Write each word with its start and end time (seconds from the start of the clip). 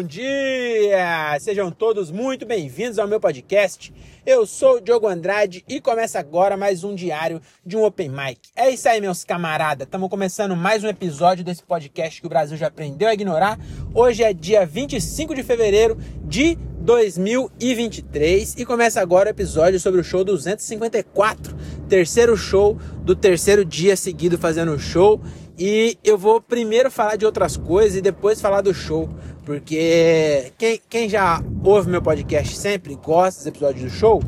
bom 0.00 0.06
dia! 0.06 1.38
Sejam 1.40 1.70
todos 1.70 2.10
muito 2.10 2.46
bem-vindos 2.46 2.98
ao 2.98 3.06
meu 3.06 3.20
podcast. 3.20 3.92
Eu 4.24 4.46
sou 4.46 4.76
o 4.76 4.80
Diogo 4.80 5.06
Andrade 5.06 5.62
e 5.68 5.78
começa 5.78 6.18
agora 6.18 6.56
mais 6.56 6.82
um 6.82 6.94
diário 6.94 7.38
de 7.66 7.76
um 7.76 7.84
Open 7.84 8.08
Mic. 8.08 8.48
É 8.56 8.70
isso 8.70 8.88
aí, 8.88 8.98
meus 8.98 9.24
camaradas. 9.24 9.86
Estamos 9.86 10.08
começando 10.08 10.56
mais 10.56 10.82
um 10.82 10.88
episódio 10.88 11.44
desse 11.44 11.62
podcast 11.62 12.18
que 12.18 12.26
o 12.26 12.30
Brasil 12.30 12.56
já 12.56 12.68
aprendeu 12.68 13.08
a 13.08 13.12
ignorar. 13.12 13.58
Hoje 13.94 14.22
é 14.22 14.32
dia 14.32 14.64
25 14.64 15.34
de 15.34 15.42
fevereiro 15.42 15.98
de 16.24 16.56
2023 16.80 18.54
e 18.56 18.64
começa 18.64 19.02
agora 19.02 19.28
o 19.28 19.32
episódio 19.32 19.78
sobre 19.78 20.00
o 20.00 20.04
show 20.04 20.24
254, 20.24 21.54
terceiro 21.90 22.38
show 22.38 22.78
do 23.02 23.14
terceiro 23.14 23.66
dia 23.66 23.94
seguido 23.96 24.38
fazendo 24.38 24.78
show. 24.78 25.20
E 25.62 25.98
eu 26.02 26.16
vou 26.16 26.40
primeiro 26.40 26.90
falar 26.90 27.16
de 27.16 27.26
outras 27.26 27.54
coisas 27.54 27.94
e 27.94 28.00
depois 28.00 28.40
falar 28.40 28.62
do 28.62 28.72
show, 28.72 29.10
porque 29.44 30.54
quem, 30.56 30.80
quem 30.88 31.06
já 31.06 31.44
ouve 31.62 31.90
meu 31.90 32.00
podcast 32.00 32.56
sempre, 32.56 32.94
gosta 32.94 33.40
dos 33.40 33.46
episódios 33.46 33.84
do 33.84 33.90
show, 33.90 34.22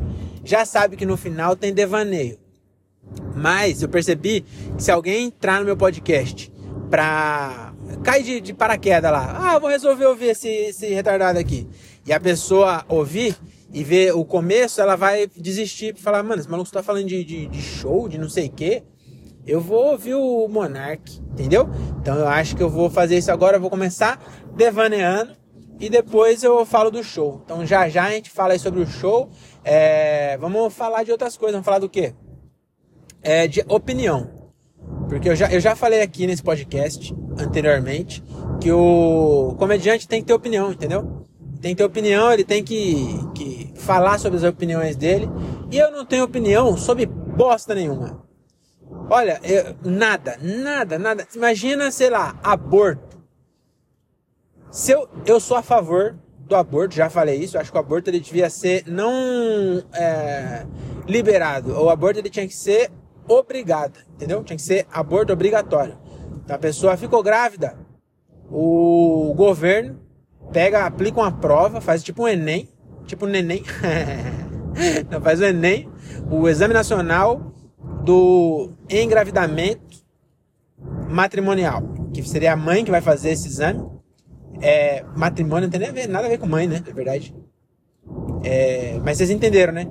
já 0.45 0.63
sabe 0.63 0.95
que 0.95 1.07
no 1.07 1.17
final 1.17 1.55
tem 1.55 1.73
devaneio. 1.73 2.37
Mas 3.35 3.81
eu 3.81 3.89
percebi 3.89 4.45
que 4.77 4.83
se 4.83 4.91
alguém 4.91 5.25
entrar 5.25 5.59
no 5.59 5.65
meu 5.65 5.75
podcast 5.75 6.53
pra 6.91 7.73
cair 8.03 8.23
de, 8.23 8.39
de 8.39 8.53
paraquedas 8.53 9.11
lá, 9.11 9.55
ah, 9.55 9.57
vou 9.57 9.71
resolver 9.71 10.05
ouvir 10.05 10.27
esse, 10.27 10.47
esse 10.47 10.85
retardado 10.93 11.39
aqui, 11.39 11.67
e 12.05 12.13
a 12.13 12.19
pessoa 12.19 12.85
ouvir 12.87 13.35
e 13.73 13.83
ver 13.83 14.15
o 14.15 14.23
começo, 14.23 14.79
ela 14.79 14.95
vai 14.95 15.27
desistir 15.35 15.95
e 15.97 15.99
falar, 15.99 16.21
mano, 16.21 16.41
esse 16.43 16.51
maluco 16.51 16.71
tá 16.71 16.83
falando 16.83 17.07
de, 17.07 17.23
de, 17.23 17.47
de 17.47 17.59
show, 17.59 18.07
de 18.07 18.19
não 18.19 18.29
sei 18.29 18.49
o 18.49 18.51
quê 18.51 18.83
eu 19.45 19.59
vou 19.59 19.91
ouvir 19.91 20.15
o 20.15 20.47
Monark, 20.47 21.19
entendeu? 21.31 21.69
Então 21.99 22.17
eu 22.17 22.27
acho 22.27 22.55
que 22.55 22.63
eu 22.63 22.69
vou 22.69 22.89
fazer 22.89 23.17
isso 23.17 23.31
agora, 23.31 23.57
eu 23.57 23.61
vou 23.61 23.69
começar 23.69 24.19
devaneando 24.55 25.33
e 25.79 25.89
depois 25.89 26.43
eu 26.43 26.65
falo 26.65 26.89
do 26.89 27.03
show. 27.03 27.41
Então 27.43 27.65
já 27.65 27.89
já 27.89 28.05
a 28.05 28.11
gente 28.11 28.29
fala 28.29 28.53
aí 28.53 28.59
sobre 28.59 28.81
o 28.81 28.87
show. 28.87 29.29
É, 29.63 30.37
vamos 30.37 30.73
falar 30.73 31.03
de 31.03 31.11
outras 31.11 31.35
coisas, 31.35 31.53
vamos 31.53 31.65
falar 31.65 31.79
do 31.79 31.89
quê? 31.89 32.13
É, 33.21 33.47
de 33.47 33.63
opinião. 33.67 34.43
Porque 35.09 35.29
eu 35.29 35.35
já, 35.35 35.51
eu 35.51 35.59
já 35.59 35.75
falei 35.75 36.01
aqui 36.01 36.25
nesse 36.25 36.41
podcast 36.41 37.13
anteriormente 37.37 38.23
que 38.61 38.71
o 38.71 39.55
comediante 39.57 40.07
tem 40.07 40.21
que 40.21 40.27
ter 40.27 40.33
opinião, 40.33 40.71
entendeu? 40.71 41.25
Tem 41.61 41.71
que 41.71 41.77
ter 41.77 41.83
opinião, 41.83 42.31
ele 42.31 42.43
tem 42.43 42.63
que, 42.63 43.19
que 43.33 43.73
falar 43.75 44.19
sobre 44.19 44.37
as 44.37 44.43
opiniões 44.43 44.95
dele. 44.95 45.29
E 45.71 45.77
eu 45.77 45.91
não 45.91 46.05
tenho 46.05 46.23
opinião 46.23 46.77
sobre 46.77 47.05
bosta 47.05 47.73
nenhuma. 47.75 48.22
Olha, 49.09 49.39
eu, 49.43 49.75
nada, 49.83 50.37
nada, 50.41 50.97
nada. 50.97 51.27
Imagina, 51.35 51.91
sei 51.91 52.09
lá, 52.09 52.39
aborto. 52.43 53.21
Se 54.71 54.91
eu, 54.91 55.07
eu 55.25 55.39
sou 55.39 55.57
a 55.57 55.61
favor 55.61 56.15
do 56.39 56.55
aborto, 56.55 56.95
já 56.95 57.09
falei 57.09 57.37
isso, 57.37 57.57
acho 57.57 57.71
que 57.71 57.77
o 57.77 57.79
aborto 57.79 58.09
ele 58.09 58.19
devia 58.19 58.49
ser 58.49 58.83
não 58.87 59.83
é, 59.93 60.65
liberado. 61.07 61.73
O 61.73 61.89
aborto 61.89 62.19
ele 62.19 62.29
tinha 62.29 62.47
que 62.47 62.55
ser 62.55 62.91
obrigado, 63.27 63.99
entendeu? 64.13 64.43
Tinha 64.43 64.57
que 64.57 64.63
ser 64.63 64.85
aborto 64.91 65.31
obrigatório. 65.31 65.97
Então 66.43 66.55
a 66.55 66.59
pessoa 66.59 66.97
ficou 66.97 67.23
grávida, 67.23 67.77
o 68.49 69.33
governo 69.35 69.99
pega, 70.51 70.85
aplica 70.85 71.19
uma 71.19 71.31
prova, 71.31 71.79
faz 71.79 72.03
tipo 72.03 72.23
um 72.23 72.27
Enem, 72.27 72.69
tipo 73.05 73.25
um 73.25 73.29
neném, 73.29 73.63
não 75.09 75.21
faz 75.21 75.39
o 75.39 75.45
Enem, 75.45 75.89
o 76.29 76.47
Exame 76.49 76.73
Nacional 76.73 77.52
do 78.03 78.69
engravidamento 78.89 80.03
matrimonial, 81.09 81.81
que 82.13 82.21
seria 82.23 82.53
a 82.53 82.57
mãe 82.57 82.83
que 82.83 82.91
vai 82.91 83.01
fazer 83.01 83.29
esse 83.29 83.47
exame. 83.47 83.85
É, 84.61 85.03
matrimônio 85.15 85.69
não 85.69 85.91
tem 85.93 86.07
nada 86.07 86.27
a 86.27 86.29
ver 86.29 86.37
com 86.37 86.47
mãe, 86.47 86.67
né? 86.67 86.81
É 86.85 86.93
verdade. 86.93 87.35
É, 88.43 88.99
mas 89.03 89.17
vocês 89.17 89.29
entenderam, 89.29 89.73
né? 89.73 89.87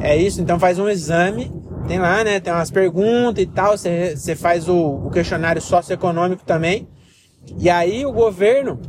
É 0.00 0.16
isso, 0.16 0.40
então 0.40 0.58
faz 0.58 0.78
um 0.78 0.88
exame, 0.88 1.50
tem 1.88 1.98
lá, 1.98 2.22
né? 2.22 2.40
Tem 2.40 2.52
umas 2.52 2.70
perguntas 2.70 3.42
e 3.42 3.46
tal, 3.46 3.76
você, 3.76 4.14
você 4.16 4.36
faz 4.36 4.68
o, 4.68 4.76
o 4.76 5.10
questionário 5.10 5.62
socioeconômico 5.62 6.44
também. 6.44 6.86
E 7.58 7.70
aí 7.70 8.04
o 8.04 8.12
governo 8.12 8.80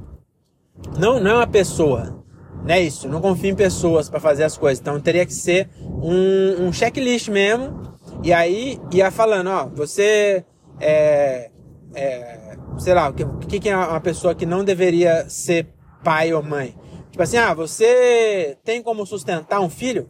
não, 0.98 1.20
não 1.20 1.32
é 1.32 1.36
uma 1.36 1.48
pessoa, 1.48 2.24
né? 2.66 2.82
Isso, 2.82 3.08
não 3.08 3.22
confia 3.22 3.52
em 3.52 3.56
pessoas 3.56 4.10
para 4.10 4.20
fazer 4.20 4.44
as 4.44 4.58
coisas. 4.58 4.80
Então 4.80 5.00
teria 5.00 5.26
que 5.26 5.34
ser 5.34 5.70
um, 5.80 6.66
um 6.68 6.74
checklist 6.74 7.30
mesmo 7.30 7.95
e 8.26 8.34
aí 8.34 8.82
ia 8.92 9.12
falando, 9.12 9.52
ó, 9.52 9.68
você 9.68 10.44
é, 10.80 11.52
é 11.94 12.58
sei 12.80 12.96
lá, 12.96 13.10
o 13.10 13.14
que, 13.14 13.60
que 13.60 13.70
é 13.70 13.78
uma 13.78 14.02
pessoa 14.02 14.34
que 14.34 14.48
não 14.48 14.64
deveria 14.64 15.30
ser 15.30 15.68
pai 16.04 16.34
ou 16.34 16.42
mãe? 16.42 16.76
Tipo 17.12 17.22
assim, 17.22 17.38
ah, 17.38 17.54
você 17.54 18.58
tem 18.64 18.82
como 18.82 19.06
sustentar 19.06 19.62
um 19.62 19.70
filho? 19.70 20.10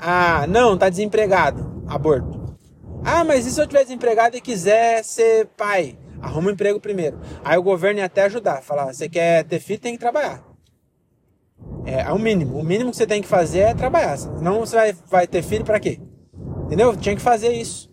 Ah, 0.00 0.46
não, 0.48 0.78
tá 0.78 0.88
desempregado. 0.88 1.84
Aborto. 1.86 2.56
Ah, 3.04 3.22
mas 3.22 3.44
e 3.44 3.50
se 3.50 3.60
eu 3.60 3.66
tiver 3.66 3.82
desempregado 3.84 4.34
e 4.34 4.40
quiser 4.40 5.04
ser 5.04 5.46
pai? 5.58 5.98
Arruma 6.22 6.48
um 6.48 6.52
emprego 6.52 6.80
primeiro. 6.80 7.20
Aí 7.44 7.58
o 7.58 7.62
governo 7.62 8.00
ia 8.00 8.06
até 8.06 8.22
ajudar. 8.22 8.62
Falar, 8.62 8.94
você 8.94 9.10
quer 9.10 9.44
ter 9.44 9.60
filho, 9.60 9.78
tem 9.78 9.92
que 9.92 10.00
trabalhar. 10.00 10.47
É, 11.84 12.00
é 12.02 12.12
o 12.12 12.18
mínimo. 12.18 12.58
O 12.58 12.64
mínimo 12.64 12.90
que 12.90 12.96
você 12.96 13.06
tem 13.06 13.22
que 13.22 13.28
fazer 13.28 13.60
é 13.60 13.74
trabalhar. 13.74 14.16
Senão 14.16 14.60
você 14.60 14.76
vai, 14.76 14.92
vai 15.08 15.26
ter 15.26 15.42
filho 15.42 15.64
para 15.64 15.80
quê? 15.80 16.00
Entendeu? 16.64 16.96
Tinha 16.96 17.16
que 17.16 17.22
fazer 17.22 17.52
isso. 17.52 17.88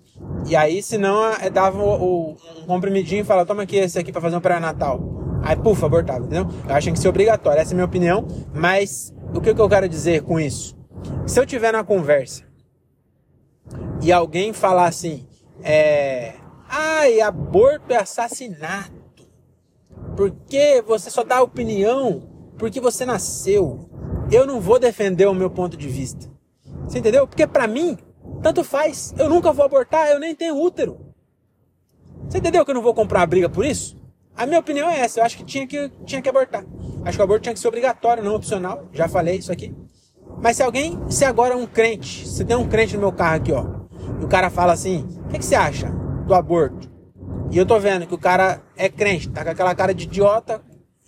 E 0.46 0.56
aí, 0.56 0.84
senão, 0.84 1.26
é, 1.34 1.50
dava 1.50 1.81
o, 1.81 2.31
o, 2.31 2.38
um 2.62 2.66
comprimidinho 2.68 3.22
e 3.22 3.24
falava, 3.24 3.48
toma 3.48 3.64
aqui 3.64 3.78
esse 3.78 3.98
aqui 3.98 4.12
para 4.12 4.22
fazer 4.22 4.36
um 4.36 4.42
pré-natal. 4.42 5.00
Aí, 5.42 5.56
puf, 5.56 5.84
abortava, 5.84 6.20
entendeu? 6.26 6.48
Eu 6.68 6.76
acho 6.76 6.92
que 6.92 7.00
ser 7.00 7.08
obrigatório. 7.08 7.59
Essa 7.62 7.72
é 7.72 7.74
a 7.74 7.76
minha 7.76 7.86
opinião. 7.86 8.28
Mas, 8.53 9.14
o 9.34 9.42
que, 9.42 9.53
que 9.53 9.62
eu 9.62 9.70
quero 9.70 9.88
dizer 9.88 10.24
com 10.24 10.40
isso? 10.40 10.76
Se 11.26 11.40
eu 11.40 11.46
tiver 11.46 11.72
na 11.72 11.84
conversa 11.84 12.44
e 14.02 14.12
alguém 14.12 14.53
falar 14.53 14.88
assim, 14.88 15.26
é... 15.64 16.34
Ai, 16.68 17.22
aborto 17.22 17.94
é 17.94 17.97
assassinato. 17.97 19.06
Porque 20.16 20.84
você 20.86 21.09
só 21.09 21.24
dá 21.24 21.42
opinião 21.42 22.34
porque 22.58 22.80
você 22.80 23.06
nasceu. 23.06 23.90
Eu 24.32 24.46
não 24.46 24.60
vou 24.60 24.80
defender 24.80 25.28
o 25.28 25.34
meu 25.34 25.50
ponto 25.50 25.78
de 25.78 25.88
vista. 25.88 26.30
Você 26.88 27.00
entendeu? 27.00 27.28
Porque 27.28 27.46
para 27.46 27.68
mim, 27.68 27.98
tanto 28.42 28.64
faz. 28.64 29.14
Eu 29.18 29.30
nunca 29.30 29.52
vou 29.52 29.66
abortar, 29.66 30.10
eu 30.10 30.20
nem 30.20 30.36
tenho 30.36 30.60
útero. 30.60 31.00
Você 32.28 32.40
entendeu 32.40 32.66
que 32.66 32.72
eu 32.72 32.76
não 32.76 32.82
vou 32.82 32.94
comprar 32.94 33.20
uma 33.20 33.28
briga 33.28 33.50
por 33.50 33.66
isso? 33.66 33.98
A 34.36 34.46
minha 34.46 34.60
opinião 34.60 34.90
é 34.90 35.00
essa. 35.00 35.20
Eu 35.20 35.24
acho 35.24 35.38
que 35.38 35.44
tinha 35.44 35.68
que, 35.68 35.90
tinha 36.06 36.22
que 36.22 36.30
abortar. 36.30 36.66
Acho 37.04 37.18
que 37.18 37.22
o 37.22 37.24
aborto 37.24 37.44
tinha 37.44 37.54
que 37.54 37.60
ser 37.60 37.68
obrigatório, 37.68 38.24
não 38.24 38.36
opcional. 38.36 38.86
Já 38.92 39.08
falei 39.08 39.38
isso 39.38 39.52
aqui. 39.52 39.74
Mas 40.42 40.58
se 40.58 40.64
alguém, 40.64 41.00
se 41.10 41.24
agora 41.24 41.54
é 41.54 41.58
um 41.58 41.68
crente, 41.68 42.28
se 42.28 42.44
tem 42.44 42.56
um 42.56 42.68
crente 42.68 42.96
no 42.96 43.02
meu 43.02 43.12
carro 43.12 43.36
aqui, 43.36 43.52
ó, 43.52 43.66
e 44.20 44.26
o 44.26 44.28
cara 44.28 44.50
fala 44.50 44.74
assim: 44.74 45.08
o 45.26 45.30
que, 45.30 45.40
que 45.40 45.46
você 45.46 45.56
acha 45.56 45.90
do 46.26 46.34
aborto? 46.34 46.90
E 47.52 47.58
eu 47.58 47.66
tô 47.66 47.80
vendo 47.80 48.06
que 48.06 48.14
o 48.14 48.18
cara 48.18 48.62
é 48.76 48.90
crente, 48.90 49.30
tá 49.30 49.44
com 49.44 49.52
aquela 49.52 49.74
cara 49.74 49.94
de 49.94 50.06
idiota, 50.06 50.62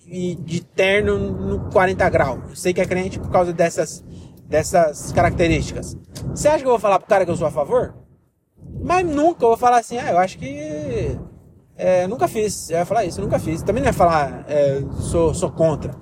e 0.08 0.36
de 0.36 0.62
terno 0.62 1.18
no 1.18 1.72
40 1.72 2.10
graus. 2.10 2.40
Eu 2.50 2.56
sei 2.56 2.74
que 2.74 2.82
é 2.82 2.86
crente 2.86 3.20
por 3.20 3.30
causa 3.30 3.52
dessas, 3.52 4.04
dessas 4.48 5.12
características. 5.12 5.98
Você 6.30 6.48
acha 6.48 6.60
que 6.60 6.66
eu 6.66 6.72
vou 6.72 6.80
falar 6.80 7.00
pro 7.00 7.08
cara 7.08 7.26
que 7.26 7.32
eu 7.32 7.36
sou 7.36 7.48
a 7.48 7.52
favor? 7.52 7.94
Mas 8.84 9.06
nunca 9.06 9.44
eu 9.44 9.50
vou 9.50 9.58
falar 9.58 9.80
assim, 9.80 9.98
ah, 9.98 10.12
eu 10.12 10.18
acho 10.18 10.38
que. 10.38 11.18
É, 11.76 12.08
nunca 12.08 12.28
fiz. 12.28 12.70
Eu 12.70 12.78
ia 12.78 12.86
falar 12.86 13.06
isso, 13.06 13.22
nunca 13.22 13.38
fiz. 13.38 13.62
Também 13.62 13.82
não 13.84 13.90
ia 13.90 13.94
falar, 13.94 14.46
é, 14.48 14.82
sou, 15.00 15.34
sou 15.34 15.52
contra. 15.52 15.94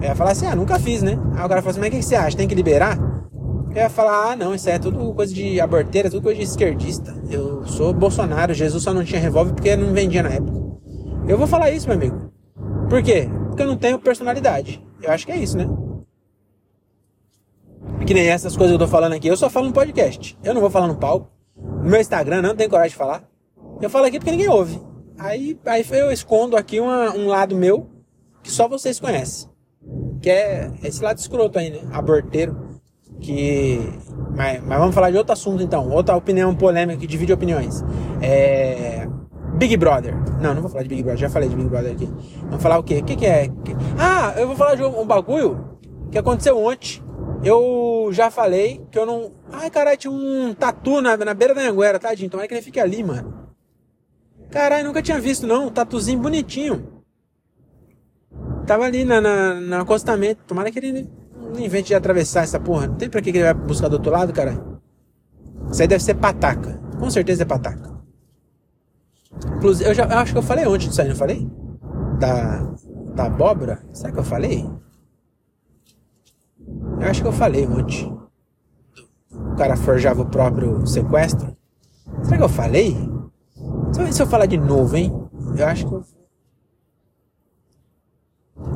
Eu 0.00 0.08
ia 0.08 0.14
falar 0.14 0.32
assim, 0.32 0.46
ah, 0.46 0.54
nunca 0.54 0.78
fiz, 0.78 1.02
né? 1.02 1.18
Aí 1.34 1.44
o 1.44 1.48
cara 1.48 1.62
fala 1.62 1.70
assim, 1.70 1.80
mas 1.80 1.88
o 1.88 1.92
que 1.92 2.02
você 2.02 2.14
acha? 2.14 2.36
Tem 2.36 2.46
que 2.46 2.54
liberar? 2.54 2.98
Eu 3.70 3.82
ia 3.82 3.90
falar, 3.90 4.32
ah, 4.32 4.36
não, 4.36 4.54
isso 4.54 4.68
é 4.70 4.78
tudo 4.78 5.12
coisa 5.14 5.34
de 5.34 5.60
aborteira, 5.60 6.08
tudo 6.08 6.22
coisa 6.22 6.38
de 6.38 6.44
esquerdista. 6.44 7.14
Eu 7.30 7.66
sou 7.66 7.92
Bolsonaro, 7.92 8.54
Jesus 8.54 8.82
só 8.82 8.94
não 8.94 9.04
tinha 9.04 9.20
revólver 9.20 9.52
porque 9.52 9.76
não 9.76 9.92
vendia 9.92 10.22
na 10.22 10.30
época. 10.30 10.66
Eu 11.28 11.36
vou 11.36 11.46
falar 11.46 11.70
isso, 11.70 11.88
meu 11.88 11.96
amigo. 11.96 12.32
Por 12.88 13.02
quê? 13.02 13.28
Porque 13.56 13.62
eu 13.62 13.68
não 13.68 13.76
tenho 13.78 13.98
personalidade. 13.98 14.84
Eu 15.02 15.10
acho 15.10 15.24
que 15.24 15.32
é 15.32 15.36
isso, 15.38 15.56
né? 15.56 15.66
Que 18.06 18.12
nem 18.12 18.28
essas 18.28 18.54
coisas 18.54 18.76
que 18.76 18.82
eu 18.82 18.86
tô 18.86 18.90
falando 18.90 19.14
aqui. 19.14 19.26
Eu 19.26 19.36
só 19.36 19.48
falo 19.48 19.68
no 19.68 19.72
podcast. 19.72 20.38
Eu 20.44 20.52
não 20.52 20.60
vou 20.60 20.68
falar 20.68 20.86
no 20.86 20.96
palco. 20.96 21.30
No 21.56 21.88
meu 21.88 21.98
Instagram, 21.98 22.42
não 22.42 22.54
tenho 22.54 22.68
coragem 22.68 22.90
de 22.90 22.96
falar. 22.96 23.26
Eu 23.80 23.88
falo 23.88 24.04
aqui 24.04 24.18
porque 24.18 24.30
ninguém 24.30 24.50
ouve. 24.50 24.78
Aí, 25.18 25.58
aí 25.64 25.84
eu 25.90 26.12
escondo 26.12 26.54
aqui 26.54 26.78
uma, 26.78 27.14
um 27.14 27.28
lado 27.28 27.56
meu 27.56 27.88
que 28.42 28.50
só 28.50 28.68
vocês 28.68 29.00
conhecem. 29.00 29.48
Que 30.20 30.28
é 30.28 30.70
esse 30.82 31.02
lado 31.02 31.16
escroto 31.16 31.58
aí, 31.58 31.70
né? 31.70 31.80
Aborteiro. 31.92 32.78
Que. 33.22 33.80
Mas, 34.36 34.62
mas 34.62 34.78
vamos 34.78 34.94
falar 34.94 35.10
de 35.10 35.16
outro 35.16 35.32
assunto 35.32 35.62
então. 35.62 35.90
Outra 35.90 36.14
opinião 36.14 36.54
polêmica 36.54 37.00
que 37.00 37.06
divide 37.06 37.32
opiniões. 37.32 37.82
É. 38.20 39.08
Big 39.56 39.76
Brother. 39.76 40.14
Não, 40.40 40.54
não 40.54 40.60
vou 40.60 40.70
falar 40.70 40.82
de 40.82 40.88
Big 40.88 41.02
Brother, 41.02 41.18
já 41.18 41.30
falei 41.30 41.48
de 41.48 41.56
Big 41.56 41.68
Brother 41.68 41.92
aqui. 41.92 42.08
Vamos 42.42 42.62
falar 42.62 42.78
o 42.78 42.82
quê? 42.82 42.98
O 42.98 43.04
que, 43.04 43.16
que 43.16 43.26
é? 43.26 43.50
Ah, 43.98 44.34
eu 44.36 44.46
vou 44.46 44.56
falar 44.56 44.74
de 44.74 44.82
um, 44.82 45.06
bagulho 45.06 45.78
que 46.10 46.18
aconteceu 46.18 46.58
ontem. 46.58 47.02
Eu 47.42 48.10
já 48.12 48.30
falei 48.30 48.84
que 48.90 48.98
eu 48.98 49.06
não. 49.06 49.32
Ai, 49.52 49.70
caralho, 49.70 49.96
tinha 49.96 50.10
um 50.10 50.54
tatu 50.54 51.00
na, 51.00 51.16
na 51.16 51.34
beira 51.34 51.54
da 51.54 51.62
Anguera, 51.62 51.98
tadinho. 51.98 52.30
Tomara 52.30 52.46
que 52.48 52.54
ele 52.54 52.62
fique 52.62 52.78
ali, 52.78 53.02
mano. 53.02 53.46
Caralho, 54.50 54.86
nunca 54.86 55.02
tinha 55.02 55.18
visto, 55.20 55.46
não. 55.46 55.68
Um 55.68 55.70
tatuzinho 55.70 56.18
bonitinho. 56.18 57.02
Tava 58.66 58.84
ali 58.84 59.04
na, 59.04 59.20
na, 59.20 59.54
no 59.54 59.76
acostamento. 59.76 60.42
Tomara 60.46 60.70
que 60.70 60.78
ele 60.78 61.08
não 61.32 61.60
invente 61.60 61.88
de 61.88 61.94
atravessar 61.94 62.42
essa 62.42 62.60
porra. 62.60 62.88
Não 62.88 62.96
tem 62.96 63.08
pra 63.08 63.22
que 63.22 63.30
ele 63.30 63.42
vai 63.42 63.54
buscar 63.54 63.88
do 63.88 63.94
outro 63.94 64.12
lado, 64.12 64.32
cara. 64.32 64.60
Isso 65.70 65.80
aí 65.80 65.88
deve 65.88 66.02
ser 66.02 66.14
pataca. 66.14 66.80
Com 66.98 67.10
certeza 67.10 67.42
é 67.42 67.46
pataca. 67.46 67.95
Inclusive, 69.56 69.90
eu, 69.90 69.94
já, 69.94 70.04
eu 70.04 70.18
acho 70.18 70.32
que 70.32 70.38
eu 70.38 70.42
falei 70.42 70.66
ontem 70.66 70.88
disso 70.88 71.02
aí, 71.02 71.08
não 71.08 71.16
falei? 71.16 71.48
Da, 72.18 72.72
da 73.14 73.24
abóbora? 73.24 73.82
Será 73.92 74.12
que 74.12 74.18
eu 74.18 74.24
falei? 74.24 74.68
Eu 77.00 77.08
acho 77.08 77.22
que 77.22 77.28
eu 77.28 77.32
falei 77.32 77.66
ontem. 77.66 78.12
O 79.32 79.56
cara 79.56 79.76
forjava 79.76 80.22
o 80.22 80.26
próprio 80.26 80.86
sequestro. 80.86 81.56
Será 82.22 82.36
que 82.38 82.42
eu 82.42 82.48
falei? 82.48 82.96
Se 84.10 84.22
eu 84.22 84.26
falar 84.26 84.46
de 84.46 84.56
novo, 84.56 84.96
hein? 84.96 85.12
Eu 85.56 85.66
acho 85.66 85.86
que 85.86 85.94
eu. 85.94 86.04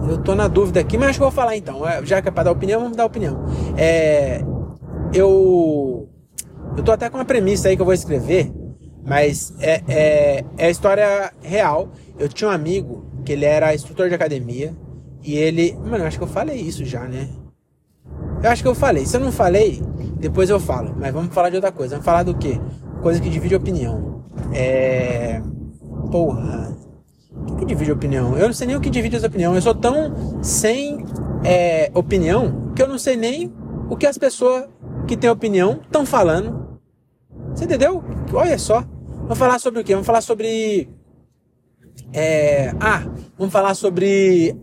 Eu 0.09 0.19
tô 0.23 0.35
na 0.35 0.49
dúvida 0.49 0.81
aqui, 0.81 0.99
mas 0.99 1.11
acho 1.11 1.19
que 1.19 1.23
eu 1.23 1.31
vou 1.31 1.35
falar 1.35 1.56
então. 1.56 1.87
É, 1.87 2.05
já 2.05 2.21
que 2.21 2.29
é 2.29 2.31
pra 2.31 2.43
dar 2.43 2.53
opinião, 2.53 2.81
vamos 2.81 2.97
dar 2.97 3.06
opinião. 3.06 3.45
É. 3.77 4.43
Eu. 5.13 6.09
Eu 6.77 6.83
tô 6.83 6.93
até 6.93 7.11
com 7.11 7.19
uma 7.19 7.25
premissa 7.25 7.69
aí 7.69 7.77
que 7.77 7.83
eu 7.83 7.87
vou 7.87 7.95
escrever, 7.95 8.53
mas 9.05 9.55
é, 9.61 9.82
é, 9.88 10.44
é 10.58 10.70
história 10.70 11.32
real. 11.43 11.91
Eu 12.19 12.29
tinha 12.29 12.49
um 12.49 12.52
amigo 12.52 13.05
que 13.25 13.32
ele 13.32 13.44
era 13.44 13.75
instrutor 13.75 14.08
de 14.08 14.14
academia 14.14 14.75
e 15.23 15.37
ele. 15.37 15.75
Mano, 15.75 15.99
eu 15.99 16.06
acho 16.06 16.19
que 16.19 16.25
eu 16.25 16.29
falei 16.29 16.61
isso 16.61 16.85
já, 16.85 17.05
né? 17.06 17.29
Eu 18.43 18.50
acho 18.50 18.62
que 18.62 18.69
eu 18.69 18.75
falei. 18.75 19.05
Se 19.05 19.17
eu 19.17 19.20
não 19.20 19.32
falei, 19.32 19.82
depois 20.19 20.50
eu 20.50 20.61
falo. 20.61 20.94
Mas 20.99 21.12
vamos 21.12 21.35
falar 21.35 21.50
de 21.50 21.56
outra 21.56 21.73
coisa. 21.73 21.97
Vamos 21.97 22.05
falar 22.05 22.23
do 22.23 22.35
quê? 22.35 22.61
Coisa 23.02 23.20
que 23.20 23.29
divide 23.29 23.55
opinião. 23.55 24.25
É. 24.52 25.41
Porra. 26.11 26.76
O 27.32 27.44
que, 27.44 27.56
que 27.56 27.64
divide 27.64 27.93
opinião? 27.93 28.37
Eu 28.37 28.46
não 28.46 28.53
sei 28.53 28.67
nem 28.67 28.76
o 28.76 28.81
que 28.81 28.91
divide 28.91 29.17
as 29.17 29.25
opiniões. 29.25 29.56
Eu 29.56 29.62
sou 29.62 29.75
tão 29.75 30.43
sem 30.43 31.05
é, 31.44 31.91
opinião 31.94 32.73
que 32.75 32.82
eu 32.82 32.88
não 32.88 32.99
sei 32.99 33.17
nem 33.17 33.53
o 33.88 33.96
que 33.96 34.06
as 34.06 34.19
pessoas 34.19 34.64
que 35.06 35.17
têm 35.17 35.31
opinião 35.31 35.81
estão 35.82 36.05
falando. 36.05 36.69
Você 37.55 37.64
entendeu? 37.64 38.02
Olha 38.32 38.58
só. 38.58 38.85
Vamos 39.23 39.38
falar 39.38 39.58
sobre 39.58 39.81
o 39.81 39.85
quê? 39.85 39.93
Vamos 39.93 40.06
falar 40.06 40.20
sobre. 40.20 40.88
É, 42.12 42.73
ah, 42.81 43.05
vamos 43.38 43.52
falar 43.52 43.75
sobre 43.75 44.56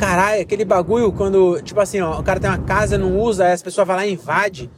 Caralho, 0.00 0.40
aquele 0.40 0.64
bagulho 0.64 1.12
quando, 1.12 1.60
tipo 1.60 1.78
assim, 1.78 2.00
ó, 2.00 2.18
o 2.18 2.22
cara 2.22 2.40
tem 2.40 2.48
uma 2.48 2.58
casa, 2.58 2.96
não 2.96 3.18
usa, 3.18 3.44
aí 3.44 3.52
as 3.52 3.62
pessoas 3.62 3.86
vão 3.86 3.96
lá 3.96 4.06
e 4.06 4.14
invade. 4.14 4.70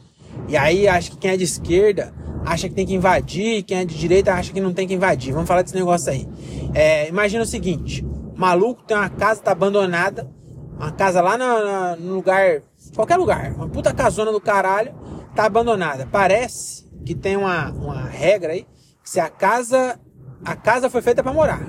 E 0.49 0.57
aí 0.57 0.89
acha 0.89 1.13
que 1.13 1.17
quem 1.17 1.31
é 1.31 1.37
de 1.37 1.45
esquerda 1.45 2.13
acha 2.45 2.69
que 2.69 2.75
tem 2.75 2.85
que 2.85 2.93
invadir, 2.93 3.63
quem 3.63 3.79
é 3.79 3.85
de 3.85 3.97
direita 3.97 4.35
acha 4.35 4.53
que 4.53 4.61
não 4.61 4.73
tem 4.73 4.87
que 4.87 4.95
invadir. 4.95 5.33
Vamos 5.33 5.47
falar 5.47 5.63
desse 5.63 5.77
negócio 5.77 6.11
aí. 6.11 6.29
É, 6.75 7.09
imagina 7.09 7.45
o 7.45 7.47
seguinte: 7.47 8.05
maluco 8.35 8.83
tem 8.83 8.97
uma 8.97 9.09
casa, 9.09 9.41
tá 9.41 9.53
abandonada, 9.53 10.29
uma 10.77 10.91
casa 10.91 11.21
lá 11.21 11.39
no, 11.39 12.05
no 12.05 12.15
lugar, 12.17 12.61
qualquer 12.93 13.17
lugar, 13.17 13.53
uma 13.55 13.69
puta 13.69 13.95
casona 13.95 14.33
do 14.33 14.41
caralho, 14.41 14.93
tá 15.35 15.45
abandonada. 15.45 16.09
Parece 16.11 16.87
que 17.05 17.15
tem 17.15 17.37
uma, 17.37 17.71
uma 17.71 18.05
regra 18.05 18.53
aí, 18.53 18.67
que 19.03 19.11
se 19.11 19.21
a 19.21 19.29
casa, 19.29 19.99
a 20.45 20.55
casa 20.57 20.89
foi 20.89 21.03
feita 21.03 21.23
para 21.23 21.33
morar, 21.33 21.67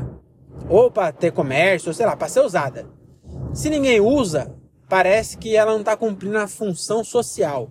ou 0.69 0.91
para 0.91 1.11
ter 1.11 1.31
comércio, 1.31 1.89
ou 1.89 1.93
sei 1.93 2.05
lá, 2.05 2.15
para 2.15 2.27
ser 2.27 2.41
usada. 2.41 2.87
Se 3.53 3.69
ninguém 3.69 3.99
usa, 3.99 4.55
parece 4.87 5.37
que 5.37 5.55
ela 5.55 5.71
não 5.71 5.79
está 5.79 5.97
cumprindo 5.97 6.37
a 6.37 6.47
função 6.47 7.03
social. 7.03 7.69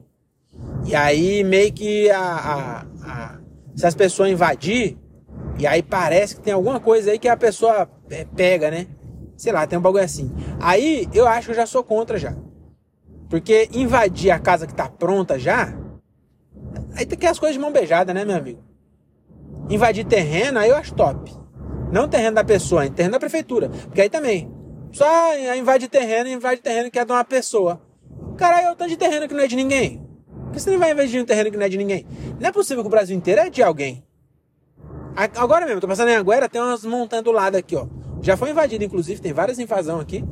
E 0.85 0.95
aí 0.95 1.45
meio 1.45 1.73
que 1.73 2.11
a, 2.11 2.21
a, 2.21 2.87
a, 3.03 3.39
se 3.75 3.87
as 3.87 3.95
pessoas 3.95 4.31
invadir, 4.31 4.99
e 5.59 5.67
aí 5.67 5.83
parece 5.83 6.37
que 6.37 6.43
tem 6.43 6.53
alguma 6.53 6.81
coisa 6.81 7.11
aí 7.11 7.19
que 7.19 7.29
a 7.29 7.37
pessoa 7.37 7.89
é, 8.11 8.25
pega, 8.25 8.71
né? 8.71 8.87
Sei 9.37 9.53
lá, 9.53 9.67
tem 9.67 9.79
um 9.79 9.83
bagulho 9.83 10.05
assim. 10.05 10.33
Aí 10.61 11.09
eu 11.13 11.27
acho 11.27 11.47
que 11.47 11.53
eu 11.53 11.57
já 11.57 11.67
sou 11.67 11.83
contra 11.83 12.19
já. 12.19 12.35
Porque 13.29 13.69
invadir 13.73 14.31
a 14.31 14.39
casa 14.39 14.67
que 14.67 14.75
tá 14.75 14.89
pronta 14.89 15.39
já, 15.39 15.75
aí 17.03 17.07
tem 17.07 17.19
que 17.19 17.27
as 17.27 17.39
coisas 17.39 17.55
de 17.55 17.61
mão 17.61 17.73
beijada, 17.73 18.15
né, 18.15 18.25
meu 18.25 18.37
amigo? 18.37 18.63
Invadir 19.69 20.05
terreno, 20.05 20.59
aí 20.59 20.71
eu 20.71 20.77
acho 20.77 20.95
top. 20.95 21.33
Não 21.93 22.09
terreno 22.09 22.37
da 22.37 22.45
pessoa, 22.45 22.89
terreno 22.89 23.13
da 23.13 23.21
prefeitura. 23.21 23.69
Porque 23.69 24.01
aí 24.01 24.09
também, 24.09 24.51
só 24.93 25.07
invade 25.57 25.89
terreno, 25.89 26.29
invade 26.29 26.61
terreno 26.61 26.91
que 26.91 26.99
é 26.99 27.05
de 27.05 27.13
uma 27.13 27.25
pessoa. 27.25 27.81
Caralho, 28.37 28.69
é 28.69 28.73
o 28.73 28.77
tanto 28.77 28.91
de 28.91 28.97
terreno 28.97 29.29
que 29.29 29.35
não 29.35 29.43
é 29.43 29.47
de 29.47 29.57
ninguém. 29.57 30.07
Por 30.45 30.53
que 30.53 30.61
você 30.61 30.71
não 30.71 30.79
vai 30.79 30.93
invadir 30.93 31.21
um 31.21 31.25
terreno 31.25 31.51
que 31.51 31.57
não 31.57 31.67
é 31.67 31.69
de 31.69 31.79
ninguém? 31.79 32.07
Não 32.41 32.49
é 32.49 32.53
possível 32.53 32.83
que 32.83 32.89
o 32.89 32.91
Brasil 32.91 33.17
inteiro 33.17 33.41
é 33.41 33.51
de 33.51 33.63
alguém. 33.63 34.05
Agora 35.15 35.67
mesmo, 35.67 35.81
tô 35.81 35.89
passando 35.89 36.09
em 36.09 36.15
Anguera, 36.15 36.49
tem 36.49 36.61
umas 36.61 36.85
montanhas 36.85 37.25
do 37.25 37.33
lado 37.33 37.57
aqui, 37.57 37.77
ó. 37.77 37.87
Já 38.23 38.37
foi 38.37 38.51
invadido, 38.51 38.85
inclusive, 38.85 39.21
tem 39.21 39.33
várias 39.33 39.59
invasões 39.59 40.01
aqui. 40.01 40.25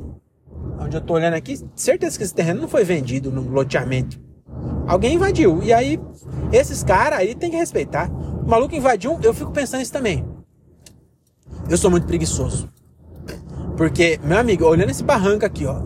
Onde 0.79 0.97
eu 0.97 1.01
tô 1.01 1.13
olhando 1.13 1.35
aqui, 1.35 1.59
certeza 1.75 2.17
que 2.17 2.23
esse 2.23 2.33
terreno 2.33 2.61
não 2.61 2.67
foi 2.67 2.83
vendido 2.83 3.31
no 3.31 3.47
loteamento. 3.49 4.19
Alguém 4.87 5.15
invadiu. 5.15 5.61
E 5.63 5.73
aí, 5.73 5.99
esses 6.51 6.83
caras 6.83 7.19
aí 7.19 7.35
tem 7.35 7.51
que 7.51 7.57
respeitar. 7.57 8.09
O 8.09 8.47
maluco 8.47 8.75
invadiu, 8.75 9.19
eu 9.23 9.33
fico 9.33 9.51
pensando 9.51 9.81
isso 9.81 9.93
também. 9.93 10.25
Eu 11.69 11.77
sou 11.77 11.91
muito 11.91 12.07
preguiçoso. 12.07 12.69
Porque, 13.77 14.19
meu 14.23 14.37
amigo, 14.37 14.65
olhando 14.65 14.89
esse 14.89 15.03
barranco 15.03 15.45
aqui, 15.45 15.65
ó. 15.65 15.81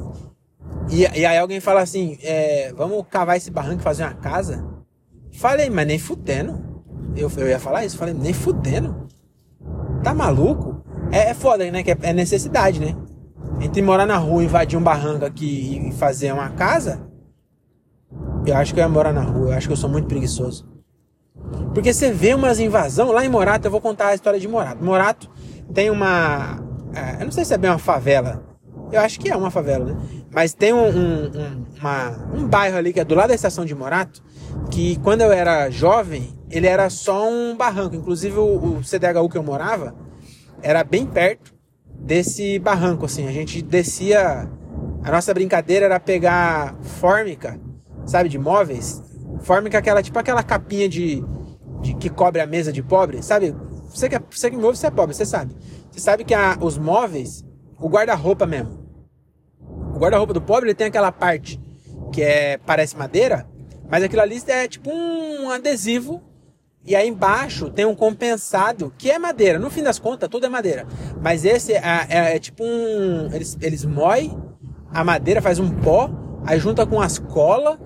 E, 0.90 1.02
e 1.02 1.26
aí 1.26 1.38
alguém 1.38 1.60
fala 1.60 1.82
assim: 1.82 2.18
é, 2.22 2.74
vamos 2.74 3.06
cavar 3.10 3.38
esse 3.38 3.52
barranco 3.52 3.82
e 3.82 3.84
fazer 3.84 4.04
uma 4.04 4.14
casa? 4.14 4.66
Falei, 5.34 5.70
mas 5.70 5.88
nem 5.88 6.00
fudendo. 6.00 6.84
Eu, 7.16 7.32
eu 7.38 7.48
ia 7.48 7.60
falar 7.60 7.86
isso, 7.86 7.98
falei, 7.98 8.14
nem 8.14 8.34
fudendo. 8.34 9.08
Tá 10.04 10.14
maluco? 10.14 10.84
É, 11.12 11.30
é 11.30 11.34
foda, 11.34 11.70
né? 11.72 11.84
Que 11.84 11.92
é, 11.92 11.98
é 12.02 12.14
necessidade, 12.14 12.80
né? 12.80 12.96
Entre 13.62 13.82
morar 13.82 14.06
na 14.06 14.18
rua, 14.18 14.44
invadir 14.44 14.78
um 14.78 14.84
barranco 14.84 15.26
aqui 15.26 15.88
e 15.88 15.92
fazer 15.94 16.34
uma 16.34 16.50
casa, 16.50 17.08
eu 18.46 18.56
acho 18.58 18.74
que 18.74 18.80
eu 18.80 18.84
ia 18.84 18.90
morar 18.90 19.14
na 19.14 19.22
rua. 19.22 19.50
Eu 19.50 19.54
acho 19.54 19.68
que 19.68 19.74
eu 19.74 19.78
sou 19.78 19.90
muito 19.90 20.08
preguiçoso. 20.08 20.68
Porque 21.74 21.94
você 21.94 22.12
vê 22.12 22.34
umas 22.34 22.60
invasão 22.60 23.12
lá 23.12 23.26
em 23.26 23.30
Morato, 23.30 23.68
eu 23.68 23.72
vou 23.72 23.82
contar 23.82 24.08
a 24.08 24.16
história 24.16 24.40
de 24.40 24.48
Morato. 24.48 24.84
Morato 24.84 25.30
tem 25.74 25.90
uma 25.90 26.64
é, 26.96 27.22
eu 27.22 27.26
não 27.26 27.32
sei 27.32 27.44
se 27.44 27.54
é 27.54 27.58
bem 27.58 27.70
uma 27.70 27.78
favela. 27.78 28.42
Eu 28.92 29.02
acho 29.02 29.20
que 29.20 29.30
é 29.30 29.36
uma 29.36 29.52
favela, 29.52 29.86
né? 29.86 29.98
Mas 30.32 30.54
tem 30.54 30.72
um, 30.72 30.88
um, 30.88 31.26
um, 31.26 31.66
uma, 31.80 32.30
um 32.34 32.48
bairro 32.48 32.78
ali 32.78 32.94
que 32.94 33.00
é 33.00 33.04
do 33.04 33.16
lado 33.16 33.30
da 33.30 33.36
estação 33.36 33.66
de 33.66 33.76
Morato, 33.76 34.24
que 34.72 34.98
quando 35.00 35.22
eu 35.22 35.32
era 35.32 35.70
jovem, 35.70 36.34
ele 36.50 36.68
era 36.68 36.90
só 36.90 37.30
um 37.30 37.56
barranco. 37.58 37.96
Inclusive 37.96 38.38
o, 38.38 38.78
o 38.78 38.82
CDHU 38.82 39.28
que 39.30 39.38
eu 39.38 39.44
morava 39.44 39.94
era 40.62 40.84
bem 40.84 41.06
perto 41.06 41.54
desse 41.94 42.58
barranco, 42.60 43.06
assim. 43.06 43.28
A 43.28 43.32
gente 43.32 43.62
descia. 43.62 44.50
A 45.04 45.12
nossa 45.12 45.34
brincadeira 45.34 45.86
era 45.86 46.00
pegar 46.00 46.76
fórmica, 46.82 47.60
sabe, 48.06 48.30
de 48.30 48.38
móveis. 48.38 49.02
Fórmica, 49.42 49.78
aquela, 49.78 50.02
tipo 50.02 50.18
aquela 50.18 50.44
capinha 50.44 50.88
de, 50.88 51.24
de 51.82 51.94
que 51.96 52.10
cobre 52.10 52.42
a 52.42 52.48
mesa 52.48 52.72
de 52.72 52.82
pobre, 52.82 53.22
sabe? 53.22 53.56
Você 53.90 54.10
que, 54.10 54.16
é, 54.16 54.22
você 54.30 54.50
que 54.50 54.58
me 54.58 54.64
ouve, 54.64 54.78
você 54.78 54.88
é 54.88 54.92
pobre, 54.92 55.16
você 55.16 55.26
sabe. 55.26 55.56
Você 55.92 56.00
sabe 56.00 56.24
que 56.24 56.34
a, 56.34 56.58
os 56.60 56.78
móveis, 56.78 57.46
o 57.80 57.88
guarda-roupa 57.88 58.46
mesmo, 58.46 58.86
o 59.94 60.00
guarda-roupa 60.00 60.34
do 60.34 60.42
pobre 60.42 60.70
ele 60.70 60.76
tem 60.76 60.88
aquela 60.88 61.12
parte 61.12 61.60
que 62.12 62.22
é 62.22 62.58
parece 62.58 62.98
madeira, 62.98 63.48
mas 63.90 64.04
aquilo 64.04 64.22
ali 64.22 64.42
é 64.48 64.68
tipo 64.68 64.90
um 64.92 65.50
adesivo 65.50 66.22
e 66.86 66.96
aí 66.96 67.08
embaixo 67.08 67.72
tem 67.72 67.84
um 67.84 67.96
compensado 67.96 68.94
que 68.96 69.10
é 69.10 69.18
madeira. 69.18 69.58
No 69.58 69.72
fim 69.72 69.82
das 69.82 69.98
contas, 69.98 70.30
tudo 70.30 70.46
é 70.46 70.50
madeira. 70.50 70.86
Mas 71.20 71.44
esse 71.44 71.74
é, 71.74 71.82
é, 72.10 72.36
é 72.36 72.40
tipo 72.40 72.64
um. 72.64 73.34
Eles, 73.34 73.58
eles 73.60 73.84
moem 73.84 74.38
a 74.94 75.04
madeira, 75.04 75.42
faz 75.42 75.58
um 75.58 75.70
pó, 75.70 76.10
aí 76.46 76.60
junta 76.60 76.86
com 76.86 77.02
as 77.02 77.18
colas, 77.18 77.80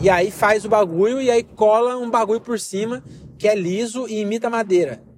e 0.00 0.08
aí 0.08 0.30
faz 0.30 0.64
o 0.64 0.68
bagulho, 0.68 1.20
e 1.20 1.30
aí 1.30 1.42
cola 1.42 1.96
um 1.96 2.10
bagulho 2.10 2.40
por 2.40 2.58
cima 2.58 3.02
que 3.36 3.46
é 3.46 3.54
liso 3.54 4.08
e 4.08 4.20
imita 4.20 4.50
madeira 4.50 5.08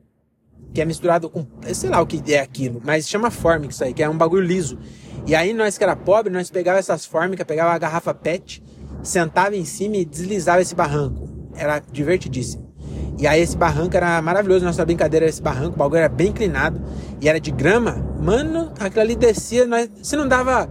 que 0.73 0.81
é 0.81 0.85
misturado 0.85 1.29
com, 1.29 1.47
sei 1.75 1.91
lá 1.91 2.01
o 2.01 2.07
que 2.07 2.33
é 2.33 2.41
aquilo, 2.41 2.81
mas 2.85 3.09
chama 3.09 3.31
fórmica 3.31 3.73
isso 3.73 3.83
aí, 3.83 3.93
que 3.93 4.03
é 4.03 4.09
um 4.09 4.17
bagulho 4.17 4.47
liso. 4.47 4.79
E 5.27 5.35
aí 5.35 5.53
nós 5.53 5.77
que 5.77 5.85
era 5.85 5.97
pobre, 5.97 6.33
nós 6.33 6.51
pegava 6.51 6.79
essas 6.79 7.05
fórmicas, 7.05 7.47
pegava 7.47 7.73
a 7.73 7.79
garrafa 7.79 8.15
PET, 8.15 8.63
sentava 9.03 9.57
em 9.57 9.65
cima 9.65 9.97
e 9.97 10.05
deslizava 10.05 10.63
esse 10.63 10.75
barranco. 10.75 11.29
Era 11.55 11.81
divertidíssimo. 11.81 12.71
E 13.19 13.27
aí 13.27 13.41
esse 13.41 13.57
barranco 13.57 13.97
era 13.97 14.23
maravilhoso, 14.23 14.65
nossa 14.65 14.85
brincadeira 14.85 15.27
era 15.27 15.31
esse 15.31 15.43
barranco, 15.43 15.75
o 15.75 15.79
bagulho 15.79 15.99
era 15.99 16.09
bem 16.09 16.29
inclinado 16.29 16.81
e 17.21 17.29
era 17.29 17.39
de 17.39 17.51
grama. 17.51 17.97
Mano, 18.21 18.73
aquilo 18.79 19.03
ali 19.03 19.17
descia, 19.17 19.67
nós, 19.67 19.91
se 20.03 20.17
não 20.17 20.27
dava, 20.27 20.69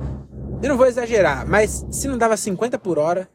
eu 0.64 0.70
não 0.70 0.78
vou 0.78 0.88
exagerar, 0.88 1.48
mas 1.48 1.86
se 1.92 2.08
não 2.08 2.18
dava 2.18 2.36
50 2.36 2.80
por 2.80 2.98
hora, 2.98 3.30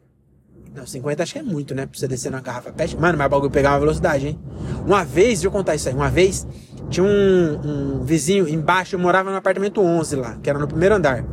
não, 0.74 0.84
50 0.84 1.22
acho 1.22 1.32
que 1.32 1.38
é 1.38 1.42
muito, 1.42 1.74
né? 1.74 1.86
Pra 1.86 1.98
você 1.98 2.08
descer 2.08 2.32
na 2.32 2.40
garrafa 2.40 2.72
pet. 2.72 2.96
Mano, 2.96 3.16
mas 3.16 3.26
o 3.26 3.30
bagulho 3.30 3.50
pegar 3.50 3.70
uma 3.70 3.80
velocidade, 3.80 4.26
hein? 4.26 4.40
Uma 4.84 5.04
vez, 5.04 5.34
deixa 5.34 5.46
eu 5.46 5.52
contar 5.52 5.76
isso 5.76 5.88
aí. 5.88 5.94
Uma 5.94 6.10
vez, 6.10 6.46
tinha 6.90 7.04
um, 7.04 8.00
um 8.00 8.04
vizinho 8.04 8.48
embaixo, 8.48 8.96
eu 8.96 8.98
morava 8.98 9.30
no 9.30 9.36
apartamento 9.36 9.80
11 9.80 10.16
lá, 10.16 10.38
que 10.42 10.50
era 10.50 10.58
no 10.58 10.66
primeiro 10.66 10.96
andar. 10.96 11.24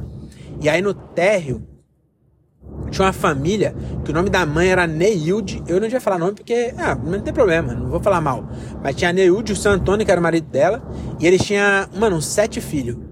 E 0.61 0.69
aí 0.69 0.79
no 0.79 0.93
térreo, 0.93 1.67
tinha 2.91 3.05
uma 3.05 3.13
família 3.13 3.73
que 4.05 4.11
o 4.11 4.13
nome 4.13 4.29
da 4.29 4.45
mãe 4.45 4.69
era 4.69 4.85
Neilde. 4.85 5.63
Eu 5.67 5.81
não 5.81 5.87
ia 5.87 5.99
falar 5.99 6.19
nome 6.19 6.33
porque, 6.33 6.73
ah, 6.77 6.93
não 6.93 7.19
tem 7.19 7.33
problema, 7.33 7.73
não 7.73 7.89
vou 7.89 7.99
falar 7.99 8.21
mal. 8.21 8.47
Mas 8.83 8.95
tinha 8.95 9.09
a 9.09 9.13
Neilde, 9.13 9.53
o 9.53 9.55
Santoni, 9.55 10.05
que 10.05 10.11
era 10.11 10.19
o 10.19 10.23
marido 10.23 10.47
dela, 10.49 10.83
e 11.19 11.25
eles 11.25 11.41
tinham, 11.41 11.87
mano, 11.95 12.17
uns 12.17 12.27
sete 12.27 12.61
filhos. 12.61 13.10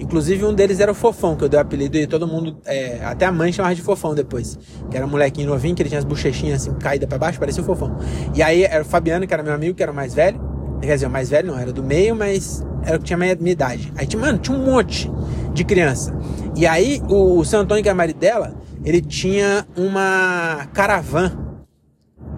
Inclusive 0.00 0.44
um 0.44 0.52
deles 0.52 0.80
era 0.80 0.90
o 0.90 0.94
Fofão, 0.94 1.36
que 1.36 1.44
eu 1.44 1.48
dei 1.48 1.58
o 1.58 1.62
apelido 1.62 1.96
e 1.96 2.06
todo 2.06 2.26
mundo, 2.26 2.58
é, 2.64 2.98
até 3.04 3.24
a 3.24 3.32
mãe 3.32 3.52
chamava 3.52 3.74
de 3.74 3.82
Fofão 3.82 4.14
depois. 4.14 4.58
Que 4.90 4.96
era 4.96 5.06
um 5.06 5.08
molequinho 5.08 5.48
novinho, 5.48 5.74
que 5.74 5.82
ele 5.82 5.88
tinha 5.88 5.98
as 5.98 6.04
bochechinhas 6.04 6.62
assim 6.62 6.74
caídas 6.74 7.08
para 7.08 7.18
baixo, 7.18 7.38
parecia 7.38 7.62
o 7.62 7.66
Fofão. 7.66 7.96
E 8.34 8.42
aí 8.42 8.64
era 8.64 8.82
o 8.82 8.84
Fabiano, 8.84 9.26
que 9.26 9.32
era 9.32 9.42
meu 9.42 9.54
amigo, 9.54 9.74
que 9.74 9.82
era 9.82 9.92
o 9.92 9.94
mais 9.94 10.14
velho. 10.14 10.40
Quer 10.80 10.94
dizer, 10.94 11.06
o 11.06 11.10
mais 11.10 11.30
velho 11.30 11.48
não, 11.48 11.58
era 11.58 11.72
do 11.72 11.82
meio, 11.82 12.16
mas 12.16 12.64
era 12.84 12.96
o 12.96 12.98
que 12.98 13.06
tinha 13.06 13.16
minha, 13.16 13.36
minha 13.36 13.52
idade. 13.52 13.92
Aí, 13.96 14.08
mano, 14.16 14.38
tinha 14.38 14.56
um 14.56 14.64
monte 14.64 15.10
de 15.54 15.64
criança. 15.64 16.12
E 16.56 16.66
aí 16.66 17.00
o, 17.08 17.38
o 17.38 17.56
Antônio, 17.56 17.82
que 17.82 17.88
é 17.88 17.94
marido 17.94 18.18
dela, 18.18 18.54
ele 18.84 19.00
tinha 19.00 19.66
uma 19.76 20.66
caravan. 20.72 21.30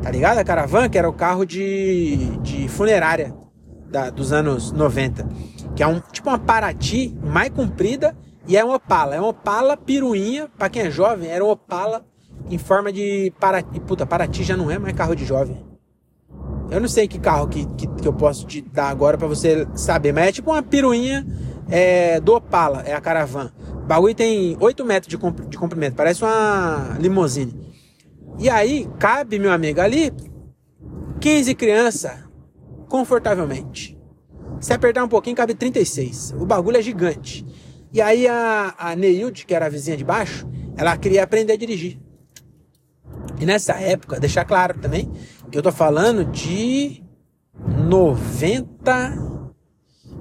Tá 0.02 0.11
ligado? 0.11 0.38
A 0.38 0.44
caravan, 0.44 0.88
que 0.88 0.99
era 0.99 1.08
o 1.08 1.12
carro 1.12 1.46
de, 1.46 2.37
de 2.42 2.68
funerária 2.68 3.34
da, 3.90 4.11
dos 4.11 4.32
anos 4.32 4.70
90 4.73 5.26
que 5.75 5.83
é 5.83 5.87
um 5.87 6.00
tipo 6.00 6.28
uma 6.28 6.38
Paraty 6.38 7.16
mais 7.23 7.50
comprida 7.50 8.16
e 8.47 8.57
é 8.57 8.64
uma 8.64 8.76
Opala. 8.76 9.14
É 9.14 9.21
uma 9.21 9.28
Opala 9.28 9.76
piruinha, 9.76 10.49
para 10.59 10.69
quem 10.69 10.83
é 10.83 10.90
jovem, 10.90 11.31
era 11.31 11.43
uma 11.45 11.52
Opala 11.52 12.04
em 12.50 12.59
forma 12.59 12.93
de 12.93 13.33
Paraty. 13.40 13.81
Puta, 13.81 14.07
Paraty 14.07 14.43
já 14.43 14.57
não 14.57 14.71
é 14.71 14.78
mais 14.78 14.95
carro 14.95 15.14
de 15.14 15.25
jovem. 15.25 15.64
Eu 16.71 16.81
não 16.81 16.88
sei 16.88 17.07
que 17.07 17.19
carro 17.19 17.47
que, 17.49 17.66
que, 17.76 17.87
que 17.87 18.09
eu 18.09 18.12
posso 18.12 18.47
te 18.47 18.61
dar 18.61 18.88
agora 18.88 19.16
para 19.16 19.28
você 19.28 19.66
saber, 19.75 20.12
mas 20.12 20.28
é 20.28 20.33
tipo 20.33 20.50
uma 20.50 20.62
piruinha 20.62 21.26
é, 21.69 22.21
do 22.21 22.35
Opala, 22.35 22.83
é 22.83 22.95
a 22.95 23.00
Caravan. 23.00 23.52
O 23.83 23.87
bagulho 23.87 24.14
tem 24.14 24.57
8 24.59 24.85
metros 24.85 25.09
de, 25.09 25.49
de 25.49 25.59
comprimento, 25.59 25.95
parece 25.97 26.25
uma 26.25 26.97
limousine. 26.99 27.75
E 28.38 28.50
aí, 28.50 28.88
cabe, 28.99 29.38
meu 29.38 29.52
amigo, 29.52 29.81
ali 29.81 30.12
15 31.21 31.54
crianças 31.54 32.25
confortavelmente. 32.88 33.93
Se 34.61 34.73
apertar 34.73 35.04
um 35.04 35.08
pouquinho, 35.08 35.37
cabe 35.37 35.54
36. 35.54 36.34
O 36.38 36.46
bagulho 36.46 36.76
é 36.76 36.82
gigante. 36.82 37.44
E 37.92 38.00
aí 38.00 38.26
a, 38.26 38.75
a 38.76 38.96
Neilde, 38.96 39.46
que 39.46 39.54
era 39.54 39.66
a 39.66 39.68
vizinha 39.68 39.96
de 39.96 40.04
baixo, 40.04 40.49
ela 40.76 40.96
queria 40.96 41.23
aprender 41.23 41.52
a 41.52 41.56
dirigir. 41.56 42.00
E 43.38 43.46
nessa 43.46 43.75
época, 43.75 44.18
deixar 44.18 44.44
claro 44.44 44.78
também, 44.78 45.11
que 45.50 45.56
eu 45.56 45.62
tô 45.62 45.70
falando 45.70 46.25
de 46.25 47.02
90. 47.88 49.34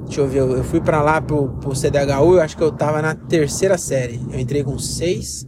Deixa 0.06 0.22
eu 0.22 0.28
ver, 0.28 0.40
eu 0.40 0.64
fui 0.64 0.82
para 0.82 1.02
lá 1.02 1.22
pro, 1.22 1.50
pro 1.58 1.76
CDHU, 1.76 2.36
eu 2.36 2.42
acho 2.42 2.58
que 2.58 2.64
eu 2.64 2.72
tava 2.72 3.02
na 3.02 3.16
terceira 3.16 3.78
série. 3.78 4.22
Eu 4.32 4.40
entrei 4.40 4.64
com 4.64 4.78
6. 4.78 5.48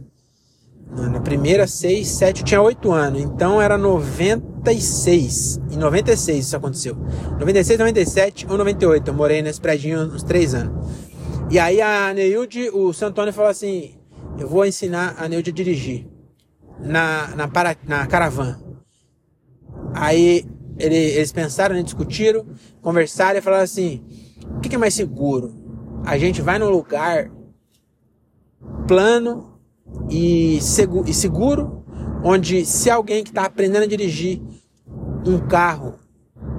Na 0.90 1.20
primeira, 1.20 1.66
6, 1.66 2.08
7, 2.08 2.40
eu 2.40 2.46
tinha 2.46 2.62
8 2.62 2.90
anos. 2.90 3.20
Então 3.20 3.60
era 3.60 3.76
96. 4.66 5.60
Em 5.70 5.76
96 5.76 6.46
isso 6.46 6.56
aconteceu. 6.56 6.96
96, 7.38 7.78
97 7.78 8.46
ou 8.50 8.58
98. 8.58 9.08
Eu 9.08 9.14
morei 9.14 9.40
nesse 9.40 9.60
prédio 9.60 9.98
uns 10.00 10.24
3 10.24 10.54
anos. 10.54 10.90
E 11.48 11.58
aí 11.58 11.80
a 11.80 12.12
Neilde, 12.12 12.68
o 12.70 12.92
Santônio 12.92 13.32
falou 13.32 13.50
assim: 13.50 13.94
Eu 14.36 14.48
vou 14.48 14.66
ensinar 14.66 15.14
a 15.18 15.28
Neilde 15.28 15.50
a 15.50 15.54
dirigir 15.54 16.08
na, 16.80 17.28
na, 17.36 17.48
para, 17.48 17.76
na 17.86 18.06
caravana. 18.06 18.60
Aí 19.94 20.44
ele, 20.76 20.96
eles 20.96 21.30
pensaram, 21.30 21.76
né, 21.76 21.82
discutiram, 21.82 22.44
conversaram 22.82 23.38
e 23.38 23.42
falaram 23.42 23.62
assim: 23.62 24.02
O 24.56 24.60
que, 24.60 24.68
que 24.68 24.74
é 24.74 24.78
mais 24.78 24.94
seguro? 24.94 25.54
A 26.04 26.18
gente 26.18 26.42
vai 26.42 26.58
num 26.58 26.70
lugar 26.70 27.30
plano 28.88 29.60
e 30.10 30.58
seguro, 30.60 31.84
onde 32.28 32.66
se 32.66 32.90
alguém 32.90 33.22
que 33.22 33.30
está 33.30 33.44
aprendendo 33.44 33.84
a 33.84 33.86
dirigir 33.86 34.42
um 35.24 35.38
carro 35.46 35.94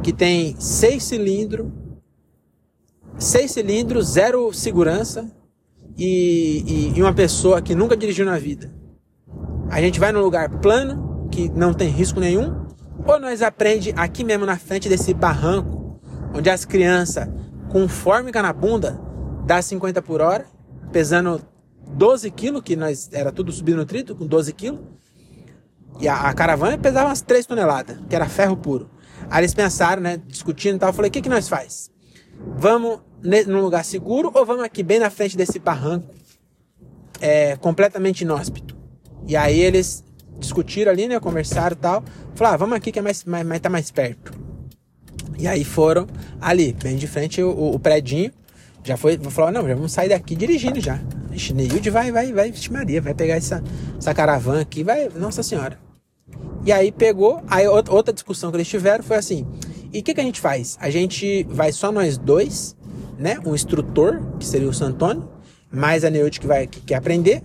que 0.01 0.13
tem 0.13 0.55
seis 0.62 1.03
cilindros, 1.03 1.67
seis 3.19 3.51
cilindros, 3.51 4.07
zero 4.07 4.53
segurança 4.53 5.29
e, 5.97 6.63
e, 6.65 6.97
e 6.97 7.01
uma 7.01 7.13
pessoa 7.13 7.62
que 7.62 7.75
nunca 7.75 7.97
dirigiu 7.97 8.25
na 8.25 8.39
vida, 8.39 8.74
a 9.69 9.81
gente 9.81 10.00
vai 10.00 10.13
num 10.13 10.21
lugar 10.21 10.50
plano 10.62 11.27
que 11.29 11.50
não 11.50 11.74
tem 11.74 11.89
risco 11.89 12.21
nenhum, 12.21 12.65
ou 13.05 13.19
nós 13.19 13.41
aprende 13.41 13.93
aqui 13.97 14.24
mesmo 14.24 14.45
na 14.45 14.57
frente 14.57 14.88
desse 14.88 15.13
barranco, 15.13 16.00
onde 16.33 16.50
as 16.50 16.63
crianças 16.63 17.27
com 17.69 17.89
fórmica 17.89 18.41
na 18.41 18.53
bunda 18.53 18.97
dá 19.45 19.62
50 19.62 20.01
por 20.01 20.21
hora, 20.21 20.45
pesando 20.93 21.41
12 21.89 22.31
quilos, 22.31 22.62
que 22.62 22.77
nós 22.77 23.09
era 23.12 23.33
tudo 23.33 23.51
subnutrido, 23.51 24.15
com 24.15 24.25
12 24.25 24.53
quilos. 24.53 24.79
E 26.00 26.08
a, 26.08 26.22
a 26.22 26.34
caravana 26.34 26.77
pesava 26.77 27.10
umas 27.10 27.22
3 27.22 27.46
toneladas, 27.46 27.98
que 28.10 28.16
era 28.16 28.27
ferro 28.27 28.56
puro. 28.56 28.89
Aí 29.30 29.42
eles 29.42 29.54
pensaram, 29.54 30.01
né, 30.01 30.22
discutindo 30.27 30.75
e 30.75 30.80
tal. 30.80 30.89
Eu 30.89 30.94
falei, 30.94 31.10
o 31.10 31.12
que, 31.12 31.22
que 31.22 31.30
nós 31.30 31.50
faz? 31.50 31.92
Vamos 32.58 33.00
num 33.48 33.62
lugar 33.62 33.84
seguro 33.84 34.32
ou 34.34 34.46
vamos 34.46 34.63
aqui 34.63 34.84
bem 34.84 35.00
na 35.00 35.10
frente 35.10 35.36
desse 35.36 35.60
barranco 35.60 36.13
é, 37.20 37.56
completamente 37.58 38.22
inóspito? 38.22 38.77
E 39.27 39.36
aí 39.36 39.60
eles 39.60 40.04
discutiram 40.39 40.92
ali, 40.92 41.08
né, 41.08 41.20
conversaram 41.20 41.75
e 41.75 41.80
tal. 41.80 42.04
Falaram, 42.36 42.56
ah, 42.56 42.58
vamos 42.58 42.77
aqui 42.77 42.92
que 42.92 43.00
é 43.00 43.01
mais, 43.01 43.24
mais, 43.24 43.46
mais, 43.46 43.60
tá 43.60 43.70
mais 43.70 43.92
perto. 43.92 44.32
E 45.38 45.48
aí 45.48 45.63
foram 45.63 46.08
ali, 46.39 46.74
bem 46.74 46.96
de 46.96 47.08
frente 47.08 47.42
o, 47.42 47.50
o, 47.50 47.75
o. 47.75 47.82
Já 48.84 48.96
foi, 48.96 49.18
falou, 49.18 49.51
não, 49.51 49.68
já 49.68 49.75
vamos 49.75 49.92
sair 49.92 50.10
daqui 50.10 50.36
dirigindo 50.36 50.80
já. 50.80 51.00
Ixi, 51.32 51.54
Neilde 51.54 51.89
vai, 51.89 52.12
vai, 52.12 52.32
vai, 52.32 52.54
Maria, 52.72 53.01
vai 53.01 53.13
pegar 53.13 53.36
essa, 53.36 53.62
essa 53.98 54.13
caravana 54.13 54.62
aqui, 54.62 54.84
vai, 54.84 55.10
nossa 55.10 55.44
senhora. 55.44 55.87
E 56.65 56.71
aí 56.71 56.91
pegou, 56.91 57.41
aí 57.47 57.67
outra 57.67 58.13
discussão 58.13 58.51
que 58.51 58.57
eles 58.57 58.67
tiveram 58.67 59.03
foi 59.03 59.17
assim, 59.17 59.45
e 59.93 59.99
o 59.99 60.03
que, 60.03 60.13
que 60.13 60.21
a 60.21 60.23
gente 60.23 60.41
faz? 60.41 60.77
A 60.79 60.89
gente 60.89 61.43
vai 61.49 61.71
só 61.71 61.91
nós 61.91 62.17
dois, 62.17 62.75
né, 63.17 63.39
um 63.45 63.55
instrutor, 63.55 64.21
que 64.37 64.45
seria 64.45 64.67
o 64.67 64.73
Santoni, 64.73 65.23
mais 65.71 66.03
a 66.03 66.09
Neilde 66.09 66.39
que 66.39 66.47
vai, 66.47 66.67
que 66.67 66.81
quer 66.81 66.95
aprender, 66.95 67.41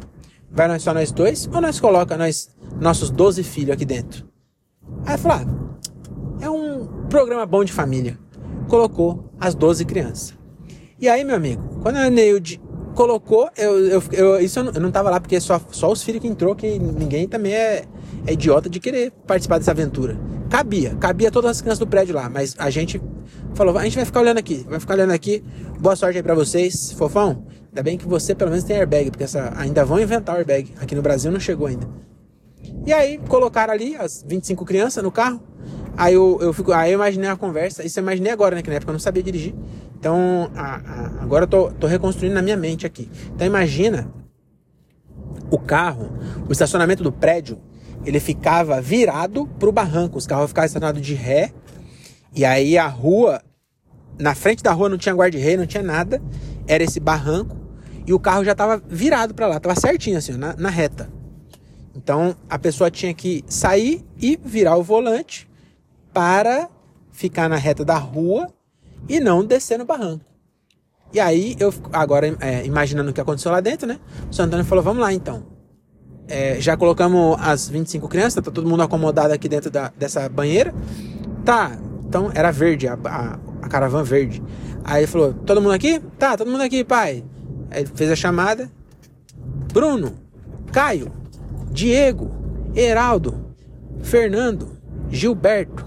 vai 0.51 0.69
nós 0.69 0.83
só 0.83 0.93
nós 0.93 1.13
dois, 1.13 1.49
ou 1.53 1.61
nós 1.61 1.79
coloca 1.79 2.17
nós, 2.17 2.51
nossos 2.81 3.11
12 3.11 3.43
filhos 3.43 3.71
aqui 3.71 3.85
dentro? 3.85 4.27
Aí 5.07 5.17
falou, 5.17 5.39
ah, 5.39 6.45
é 6.45 6.51
um 6.51 7.07
programa 7.09 7.47
bom 7.47 7.65
de 7.65 7.73
família. 7.73 8.19
Colocou 8.69 9.33
as 9.39 9.55
12 9.55 9.85
crianças. 9.85 10.35
E 11.01 11.09
aí, 11.09 11.25
meu 11.25 11.37
amigo, 11.37 11.81
quando 11.83 11.97
a 11.97 12.11
Neilde 12.11 12.61
colocou, 12.95 13.49
eu, 13.57 13.79
eu, 13.87 14.03
eu, 14.13 14.41
isso 14.41 14.59
eu 14.59 14.65
não, 14.65 14.73
eu 14.73 14.81
não 14.81 14.91
tava 14.91 15.11
lá 15.11 15.21
porque 15.21 15.41
só, 15.41 15.61
só 15.71 15.91
os 15.91 16.03
filhos 16.03 16.21
que 16.21 16.29
entrou, 16.29 16.55
que 16.55 16.79
ninguém 16.79 17.27
também 17.27 17.55
é, 17.55 17.85
é 18.27 18.33
idiota 18.33 18.69
de 18.69 18.79
querer 18.81 19.11
participar 19.27 19.59
dessa 19.59 19.71
aventura. 19.71 20.19
Cabia, 20.49 20.95
cabia 20.97 21.31
todas 21.31 21.53
as 21.53 21.61
crianças 21.61 21.79
do 21.79 21.87
prédio 21.87 22.15
lá, 22.15 22.29
mas 22.29 22.55
a 22.59 22.69
gente 22.71 23.01
falou, 23.55 23.77
a 23.79 23.85
gente 23.85 23.97
vai 23.97 24.05
ficar 24.05 24.21
olhando 24.21 24.39
aqui, 24.39 24.67
vai 24.69 24.79
ficar 24.79 24.95
olhando 24.95 25.13
aqui. 25.13 25.43
Boa 25.79 25.97
sorte 25.97 26.19
aí 26.19 26.23
pra 26.23 26.35
vocês, 26.35 26.93
fofão. 26.93 27.45
Ainda 27.69 27.83
bem 27.83 27.97
que 27.97 28.07
você 28.07 28.35
pelo 28.35 28.51
menos 28.51 28.65
tem 28.65 28.77
airbag, 28.77 29.11
porque 29.11 29.25
essa, 29.25 29.53
ainda 29.57 29.85
vão 29.85 29.99
inventar 29.99 30.35
o 30.35 30.39
airbag. 30.39 30.75
Aqui 30.79 30.95
no 30.95 31.03
Brasil 31.03 31.33
não 31.33 31.41
chegou 31.41 31.67
ainda. 31.67 31.89
E 32.87 32.93
aí 32.93 33.19
colocaram 33.29 33.73
ali 33.73 33.97
as 33.97 34.25
25 34.27 34.65
crianças 34.65 35.03
no 35.03 35.11
carro. 35.11 35.41
Aí 35.97 36.15
eu, 36.15 36.39
eu 36.41 36.53
fico, 36.53 36.73
aí 36.73 36.93
eu 36.93 36.97
imaginei 36.97 37.29
a 37.29 37.37
conversa. 37.37 37.85
Isso 37.85 37.99
eu 37.99 38.03
imaginei 38.03 38.33
agora, 38.33 38.57
né? 38.57 38.63
Que 38.63 38.69
na 38.69 38.77
época 38.77 38.91
eu 38.91 38.95
não 38.95 39.01
sabia 39.01 39.23
dirigir. 39.23 39.55
Então, 39.99 40.51
a, 40.55 40.77
a, 40.77 41.23
agora 41.23 41.45
eu 41.45 41.49
tô, 41.49 41.71
tô 41.73 41.87
reconstruindo 41.87 42.35
na 42.35 42.43
minha 42.43 42.57
mente 42.57 42.87
aqui. 42.87 43.11
Então, 43.35 43.47
imagina 43.47 44.13
o 45.51 45.59
carro, 45.59 46.13
o 46.49 46.53
estacionamento 46.53 47.03
do 47.03 47.13
prédio, 47.13 47.59
ele 48.05 48.21
ficava 48.21 48.81
virado 48.81 49.47
pro 49.59 49.73
barranco. 49.73 50.19
Os 50.19 50.27
carros 50.27 50.49
ficavam 50.49 50.67
estacionados 50.67 51.03
de 51.03 51.15
ré. 51.15 51.53
E 52.35 52.45
aí 52.45 52.79
a 52.79 52.87
rua, 52.87 53.43
na 54.19 54.35
frente 54.35 54.63
da 54.63 54.73
rua 54.73 54.89
não 54.89 54.99
tinha 54.99 55.15
guarda-rei, 55.15 55.57
não 55.57 55.67
tinha 55.67 55.83
nada. 55.83 56.23
Era 56.67 56.83
esse 56.83 57.01
barranco. 57.01 57.57
E 58.07 58.13
o 58.13 58.19
carro 58.19 58.45
já 58.45 58.55
tava 58.55 58.83
virado 58.89 59.35
para 59.35 59.47
lá, 59.47 59.61
tava 59.61 59.79
certinho 59.79 60.19
assim, 60.19 60.33
na, 60.33 60.55
na 60.57 60.71
reta. 60.71 61.09
Então 61.95 62.35
a 62.49 62.59
pessoa 62.59 62.91
tinha 62.91 63.15
que 63.15 63.45
sair 63.47 64.05
e 64.19 64.39
virar 64.43 64.77
o 64.77 64.83
volante 64.83 65.49
para 66.13 66.69
ficar 67.13 67.49
na 67.49 67.57
reta 67.57 67.85
da 67.85 67.97
rua 67.97 68.53
e 69.09 69.21
não 69.21 69.45
descer 69.45 69.79
no 69.79 69.85
barranco. 69.85 70.25
E 71.13 71.21
aí, 71.21 71.55
eu 71.61 71.73
agora 71.93 72.35
é, 72.41 72.65
imaginando 72.65 73.11
o 73.11 73.13
que 73.13 73.21
aconteceu 73.21 73.53
lá 73.53 73.61
dentro, 73.61 73.87
né? 73.87 74.01
O 74.31 74.35
Santana 74.35 74.65
falou: 74.65 74.83
vamos 74.83 75.03
lá 75.03 75.13
então. 75.13 75.45
É, 76.35 76.59
já 76.59 76.79
colocamos 76.79 77.37
as 77.41 77.69
25 77.69 78.09
crianças, 78.09 78.43
tá 78.43 78.51
todo 78.51 78.67
mundo 78.67 78.83
acomodado 78.83 79.35
aqui 79.35 79.51
dentro 79.51 79.71
da, 79.71 79.93
dessa 79.99 80.27
banheira. 80.31 80.73
Tá, 81.45 81.79
então 82.09 82.31
era 82.35 82.51
verde, 82.51 82.89
a, 82.89 82.99
a, 83.05 83.39
a 83.61 83.69
caravana 83.69 84.03
verde. 84.03 84.43
Aí 84.83 85.01
ele 85.01 85.07
falou: 85.07 85.35
todo 85.35 85.61
mundo 85.61 85.75
aqui? 85.75 86.01
Tá, 86.19 86.35
todo 86.35 86.51
mundo 86.51 86.63
aqui, 86.63 86.85
pai. 86.85 87.23
Aí 87.71 87.85
fez 87.85 88.11
a 88.11 88.17
chamada. 88.17 88.71
Bruno, 89.75 90.15
Caio, 90.73 91.13
Diego, 91.71 92.31
Heraldo, 92.75 93.55
Fernando, 94.03 94.71
Gilberto, 95.11 95.85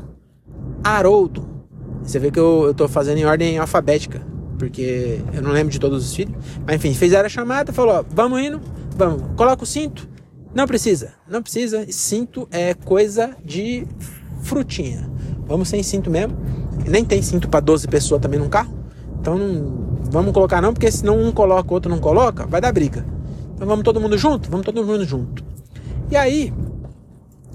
Haroldo, 0.83 1.55
você 2.03 2.19
vê 2.19 2.29
que 2.29 2.39
eu, 2.39 2.65
eu 2.67 2.73
tô 2.73 2.87
fazendo 2.87 3.17
em 3.17 3.25
ordem 3.25 3.57
alfabética, 3.57 4.21
porque 4.59 5.19
eu 5.33 5.41
não 5.41 5.51
lembro 5.51 5.71
de 5.71 5.79
todos 5.79 6.05
os 6.05 6.15
filhos. 6.15 6.35
Mas 6.65 6.75
enfim, 6.75 6.93
fizeram 6.93 7.25
a 7.25 7.29
chamada, 7.29 7.73
falou: 7.73 7.95
ó, 7.95 8.03
vamos 8.07 8.39
indo, 8.39 8.61
vamos, 8.95 9.23
coloca 9.35 9.63
o 9.63 9.65
cinto. 9.65 10.07
Não 10.55 10.65
precisa, 10.65 11.11
não 11.27 11.43
precisa. 11.43 11.85
Cinto 11.91 12.47
é 12.49 12.73
coisa 12.73 13.35
de 13.43 13.85
frutinha. 14.41 15.11
Vamos 15.45 15.67
sem 15.67 15.83
cinto 15.83 16.09
mesmo. 16.09 16.37
Nem 16.87 17.03
tem 17.03 17.21
cinto 17.21 17.49
para 17.49 17.59
12 17.59 17.89
pessoas 17.89 18.21
também 18.21 18.39
num 18.39 18.47
carro. 18.47 18.73
Então 19.19 19.37
não, 19.37 19.99
vamos 20.09 20.31
colocar 20.31 20.61
não, 20.61 20.71
porque 20.73 20.89
senão 20.89 21.19
um 21.19 21.29
coloca, 21.33 21.69
o 21.69 21.73
outro 21.73 21.91
não 21.91 21.99
coloca, 21.99 22.45
vai 22.45 22.61
dar 22.61 22.71
briga. 22.71 23.05
Então 23.53 23.67
vamos 23.67 23.83
todo 23.83 23.99
mundo 23.99 24.17
junto? 24.17 24.49
Vamos 24.49 24.65
todo 24.65 24.81
mundo 24.85 25.03
junto. 25.03 25.43
E 26.09 26.15
aí, 26.15 26.53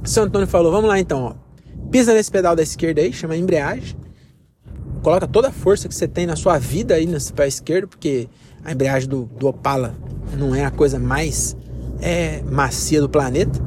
São 0.04 0.24
Antônio 0.24 0.46
falou, 0.46 0.70
vamos 0.70 0.88
lá 0.88 0.98
então, 0.98 1.22
ó. 1.22 1.34
Pisa 1.90 2.12
nesse 2.12 2.30
pedal 2.30 2.54
da 2.54 2.62
esquerda 2.62 3.00
aí, 3.00 3.12
chama 3.14 3.34
embreagem. 3.34 3.96
Coloca 5.02 5.26
toda 5.26 5.48
a 5.48 5.52
força 5.52 5.88
que 5.88 5.94
você 5.94 6.06
tem 6.06 6.26
na 6.26 6.36
sua 6.36 6.58
vida 6.58 6.94
aí 6.96 7.06
nesse 7.06 7.32
pé 7.32 7.48
esquerdo, 7.48 7.88
porque 7.88 8.28
a 8.62 8.72
embreagem 8.72 9.08
do, 9.08 9.24
do 9.24 9.46
Opala 9.46 9.94
não 10.36 10.54
é 10.54 10.66
a 10.66 10.70
coisa 10.70 10.98
mais 10.98 11.56
é, 12.00 12.42
macia 12.42 13.00
do 13.00 13.08
planeta. 13.08 13.60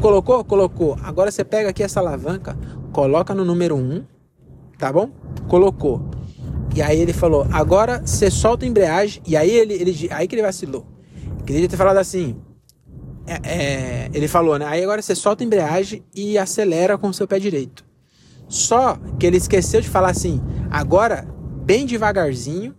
Colocou? 0.00 0.44
Colocou. 0.44 0.98
Agora 1.02 1.30
você 1.30 1.44
pega 1.44 1.70
aqui 1.70 1.82
essa 1.82 2.00
alavanca, 2.00 2.56
coloca 2.92 3.34
no 3.34 3.44
número 3.44 3.76
1, 3.76 4.04
tá 4.78 4.92
bom? 4.92 5.10
Colocou. 5.48 6.10
E 6.74 6.80
aí 6.80 7.00
ele 7.00 7.12
falou, 7.12 7.46
agora 7.52 8.00
você 8.04 8.30
solta 8.30 8.64
a 8.64 8.68
embreagem. 8.68 9.22
E 9.26 9.36
aí 9.36 9.50
ele, 9.50 9.74
ele 9.74 10.08
aí 10.10 10.26
que 10.26 10.34
ele 10.34 10.42
vacilou. 10.42 10.86
Queria 11.44 11.68
ter 11.68 11.76
falado 11.76 11.98
assim. 11.98 12.36
É, 13.26 13.34
é, 13.44 14.10
ele 14.12 14.26
falou, 14.26 14.58
né? 14.58 14.66
Aí 14.66 14.82
agora 14.82 15.02
você 15.02 15.14
solta 15.14 15.44
a 15.44 15.46
embreagem 15.46 16.04
e 16.14 16.38
acelera 16.38 16.96
com 16.96 17.08
o 17.08 17.14
seu 17.14 17.28
pé 17.28 17.38
direito. 17.38 17.84
Só 18.48 18.98
que 19.18 19.26
ele 19.26 19.36
esqueceu 19.36 19.80
de 19.80 19.88
falar 19.88 20.10
assim, 20.10 20.40
agora, 20.70 21.28
bem 21.64 21.86
devagarzinho, 21.86 22.74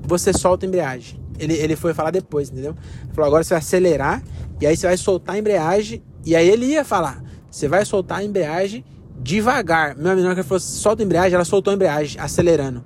você 0.00 0.32
solta 0.32 0.64
a 0.64 0.68
embreagem. 0.68 1.20
Ele, 1.38 1.54
ele 1.54 1.76
foi 1.76 1.94
falar 1.94 2.10
depois, 2.10 2.50
entendeu? 2.50 2.76
Ele 3.04 3.12
falou, 3.14 3.28
agora 3.28 3.44
você 3.44 3.54
vai 3.54 3.58
acelerar, 3.58 4.22
e 4.60 4.66
aí 4.66 4.76
você 4.76 4.86
vai 4.86 4.96
soltar 4.96 5.36
a 5.36 5.38
embreagem, 5.38 6.02
e 6.24 6.34
aí 6.34 6.48
ele 6.48 6.66
ia 6.66 6.84
falar, 6.84 7.22
você 7.50 7.68
vai 7.68 7.84
soltar 7.84 8.18
a 8.18 8.24
embreagem 8.24 8.84
devagar. 9.20 9.96
Meu 9.96 10.12
amigo, 10.12 10.34
que 10.34 10.42
falou, 10.42 10.60
solta 10.60 11.02
a 11.02 11.04
embreagem, 11.04 11.34
ela 11.34 11.44
soltou 11.44 11.70
a 11.70 11.74
embreagem, 11.74 12.20
acelerando. 12.20 12.84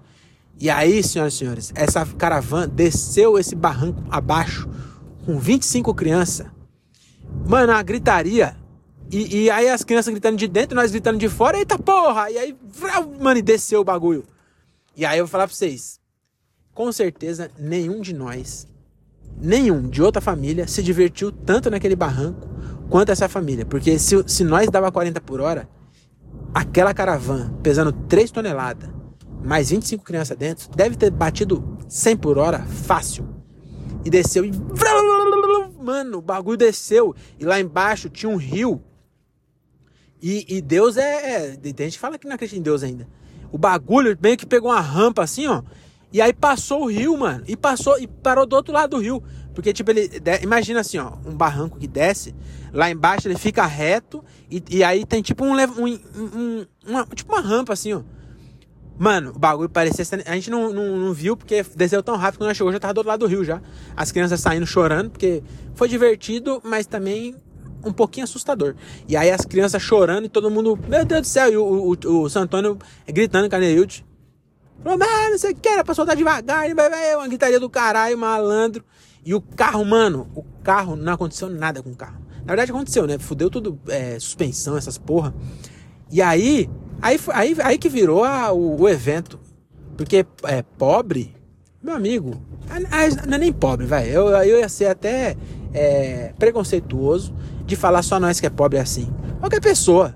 E 0.58 0.68
aí, 0.68 1.02
senhoras 1.02 1.34
e 1.34 1.36
senhores, 1.38 1.72
essa 1.74 2.04
caravana 2.04 2.66
desceu 2.66 3.38
esse 3.38 3.54
barranco 3.54 4.04
abaixo 4.10 4.68
com 5.24 5.38
25 5.38 5.94
crianças. 5.94 6.46
Mano, 7.46 7.72
a 7.72 7.82
gritaria. 7.82 8.56
E, 9.10 9.44
e, 9.44 9.50
aí 9.50 9.68
as 9.68 9.82
crianças 9.82 10.12
gritando 10.12 10.36
de 10.36 10.46
dentro, 10.46 10.76
nós 10.76 10.90
gritando 10.90 11.18
de 11.18 11.28
fora, 11.28 11.58
eita 11.58 11.78
porra! 11.78 12.30
E 12.30 12.38
aí, 12.38 12.56
mano, 13.20 13.42
desceu 13.42 13.80
o 13.80 13.84
bagulho. 13.84 14.24
E 14.96 15.04
aí 15.04 15.18
eu 15.18 15.24
vou 15.24 15.30
falar 15.30 15.46
pra 15.46 15.54
vocês. 15.54 15.99
Com 16.80 16.90
certeza, 16.92 17.50
nenhum 17.58 18.00
de 18.00 18.14
nós, 18.14 18.66
nenhum 19.38 19.86
de 19.86 20.02
outra 20.02 20.18
família, 20.18 20.66
se 20.66 20.82
divertiu 20.82 21.30
tanto 21.30 21.70
naquele 21.70 21.94
barranco 21.94 22.48
quanto 22.88 23.12
essa 23.12 23.28
família. 23.28 23.66
Porque 23.66 23.98
se, 23.98 24.24
se 24.26 24.42
nós 24.42 24.70
dava 24.70 24.90
40 24.90 25.20
por 25.20 25.42
hora, 25.42 25.68
aquela 26.54 26.94
caravana 26.94 27.54
pesando 27.62 27.92
3 27.92 28.30
toneladas, 28.30 28.88
mais 29.44 29.68
25 29.68 30.02
crianças 30.02 30.34
dentro, 30.38 30.70
deve 30.74 30.96
ter 30.96 31.10
batido 31.10 31.76
100 31.86 32.16
por 32.16 32.38
hora 32.38 32.60
fácil. 32.60 33.28
E 34.02 34.08
desceu 34.08 34.46
e. 34.46 34.50
Mano, 35.82 36.16
o 36.16 36.22
bagulho 36.22 36.56
desceu. 36.56 37.14
E 37.38 37.44
lá 37.44 37.60
embaixo 37.60 38.08
tinha 38.08 38.30
um 38.30 38.36
rio. 38.36 38.82
E, 40.22 40.46
e 40.48 40.62
Deus 40.62 40.96
é, 40.96 41.52
é. 41.52 41.56
Tem 41.56 41.74
gente 41.84 41.96
que 41.96 42.00
fala 42.00 42.18
que 42.18 42.26
não 42.26 42.36
acredita 42.36 42.58
em 42.58 42.62
Deus 42.62 42.82
ainda. 42.82 43.06
O 43.52 43.58
bagulho 43.58 44.16
meio 44.18 44.38
que 44.38 44.46
pegou 44.46 44.70
uma 44.70 44.80
rampa 44.80 45.22
assim, 45.22 45.46
ó. 45.46 45.62
E 46.12 46.20
aí 46.20 46.32
passou 46.32 46.82
o 46.82 46.86
rio, 46.90 47.16
mano. 47.16 47.44
E 47.46 47.56
passou 47.56 47.98
e 47.98 48.06
parou 48.06 48.46
do 48.46 48.56
outro 48.56 48.72
lado 48.72 48.96
do 48.96 49.02
rio. 49.02 49.22
Porque, 49.54 49.72
tipo, 49.72 49.90
ele. 49.90 50.10
Imagina 50.42 50.80
assim, 50.80 50.98
ó, 50.98 51.12
um 51.24 51.34
barranco 51.34 51.78
que 51.78 51.86
desce. 51.86 52.34
Lá 52.72 52.90
embaixo 52.90 53.28
ele 53.28 53.36
fica 53.36 53.64
reto. 53.66 54.24
E, 54.50 54.62
e 54.70 54.84
aí 54.84 55.04
tem 55.04 55.22
tipo 55.22 55.44
um, 55.44 55.54
um, 55.54 56.00
um, 56.16 56.66
uma, 56.86 57.06
tipo 57.06 57.32
uma 57.32 57.40
rampa 57.40 57.72
assim, 57.72 57.92
ó. 57.92 58.02
Mano, 58.98 59.32
o 59.34 59.38
bagulho 59.38 59.68
parecia. 59.68 60.04
A 60.26 60.34
gente 60.34 60.50
não, 60.50 60.72
não, 60.72 60.96
não, 60.96 61.12
viu 61.12 61.36
porque 61.36 61.64
desceu 61.74 62.02
tão 62.02 62.16
rápido 62.16 62.40
que 62.40 62.46
nós 62.46 62.56
chegou, 62.56 62.72
já 62.72 62.78
tava 62.78 62.92
do 62.92 62.98
outro 62.98 63.08
lado 63.08 63.20
do 63.20 63.26
rio 63.26 63.42
já. 63.44 63.62
As 63.96 64.12
crianças 64.12 64.40
saindo 64.40 64.66
chorando, 64.66 65.10
porque 65.10 65.42
foi 65.74 65.88
divertido, 65.88 66.60
mas 66.62 66.86
também 66.86 67.34
um 67.82 67.92
pouquinho 67.92 68.24
assustador. 68.24 68.74
E 69.08 69.16
aí 69.16 69.30
as 69.30 69.42
crianças 69.44 69.80
chorando 69.80 70.26
e 70.26 70.28
todo 70.28 70.50
mundo, 70.50 70.78
meu 70.86 71.04
Deus 71.04 71.22
do 71.22 71.26
céu, 71.26 71.50
e 71.50 71.56
o, 71.56 71.96
o, 72.04 72.22
o 72.22 72.28
Santônio 72.28 72.78
gritando 73.06 73.48
com 73.48 73.56
a 73.56 73.58
Neilde. 73.58 74.04
Falou, 74.82 74.98
mano, 74.98 75.38
você 75.38 75.52
quer, 75.54 75.74
era 75.74 75.84
pra 75.84 75.94
soltar 75.94 76.16
devagar, 76.16 76.66
uma 77.16 77.28
gritaria 77.28 77.60
do 77.60 77.68
caralho, 77.68 78.16
malandro. 78.16 78.84
E 79.24 79.34
o 79.34 79.40
carro, 79.40 79.84
mano, 79.84 80.30
o 80.34 80.42
carro 80.62 80.96
não 80.96 81.12
aconteceu 81.12 81.48
nada 81.50 81.82
com 81.82 81.90
o 81.90 81.96
carro. 81.96 82.18
Na 82.40 82.54
verdade 82.54 82.70
aconteceu, 82.70 83.06
né? 83.06 83.18
Fudeu 83.18 83.50
tudo, 83.50 83.78
é, 83.88 84.18
suspensão, 84.18 84.76
essas 84.76 84.96
porra. 84.96 85.34
E 86.10 86.22
aí, 86.22 86.68
Aí, 87.02 87.18
aí, 87.32 87.56
aí 87.62 87.78
que 87.78 87.88
virou 87.88 88.24
a, 88.24 88.52
o, 88.52 88.82
o, 88.82 88.88
evento. 88.88 89.40
Porque 89.96 90.24
é 90.44 90.62
pobre, 90.62 91.34
meu 91.82 91.94
amigo, 91.94 92.40
não 93.26 93.34
é 93.34 93.38
nem 93.38 93.52
pobre, 93.52 93.86
vai. 93.86 94.08
Eu, 94.08 94.28
eu 94.28 94.58
ia 94.58 94.68
ser 94.68 94.86
até 94.86 95.36
é, 95.72 96.32
preconceituoso 96.38 97.34
de 97.64 97.76
falar 97.76 98.02
só 98.02 98.20
nós 98.20 98.40
que 98.40 98.46
é 98.46 98.50
pobre 98.50 98.78
assim. 98.78 99.12
Qualquer 99.40 99.60
pessoa. 99.60 100.14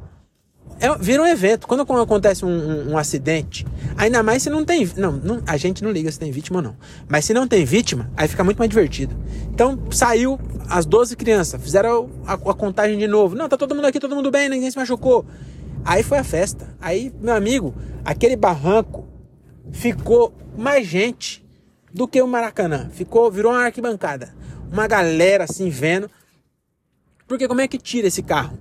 É, 0.80 0.96
vira 0.98 1.22
um 1.22 1.26
evento. 1.26 1.66
Quando 1.66 1.82
acontece 1.82 2.44
um, 2.44 2.48
um, 2.48 2.92
um, 2.92 2.98
acidente, 2.98 3.66
ainda 3.96 4.22
mais 4.22 4.42
se 4.42 4.50
não 4.50 4.64
tem. 4.64 4.88
Não, 4.96 5.12
não, 5.12 5.42
a 5.46 5.56
gente 5.56 5.82
não 5.82 5.90
liga 5.90 6.10
se 6.10 6.18
tem 6.18 6.30
vítima 6.30 6.58
ou 6.58 6.62
não. 6.62 6.76
Mas 7.08 7.24
se 7.24 7.34
não 7.34 7.46
tem 7.46 7.64
vítima, 7.64 8.10
aí 8.16 8.28
fica 8.28 8.44
muito 8.44 8.58
mais 8.58 8.68
divertido. 8.68 9.16
Então 9.52 9.78
saiu 9.90 10.38
as 10.68 10.84
12 10.84 11.16
crianças, 11.16 11.62
fizeram 11.62 12.10
a, 12.26 12.34
a 12.34 12.54
contagem 12.54 12.98
de 12.98 13.06
novo. 13.06 13.34
Não, 13.34 13.48
tá 13.48 13.56
todo 13.56 13.74
mundo 13.74 13.86
aqui, 13.86 14.00
todo 14.00 14.14
mundo 14.14 14.30
bem, 14.30 14.48
ninguém 14.48 14.70
se 14.70 14.76
machucou. 14.76 15.24
Aí 15.84 16.02
foi 16.02 16.18
a 16.18 16.24
festa. 16.24 16.74
Aí, 16.80 17.12
meu 17.20 17.34
amigo, 17.34 17.74
aquele 18.04 18.36
barranco 18.36 19.06
ficou 19.70 20.34
mais 20.56 20.86
gente 20.86 21.44
do 21.92 22.08
que 22.08 22.20
o 22.20 22.26
Maracanã. 22.26 22.88
Ficou, 22.90 23.30
virou 23.30 23.52
uma 23.52 23.64
arquibancada. 23.64 24.34
Uma 24.72 24.86
galera 24.86 25.44
assim 25.44 25.68
vendo. 25.68 26.10
Porque 27.28 27.46
como 27.46 27.60
é 27.60 27.68
que 27.68 27.78
tira 27.78 28.08
esse 28.08 28.22
carro? 28.22 28.58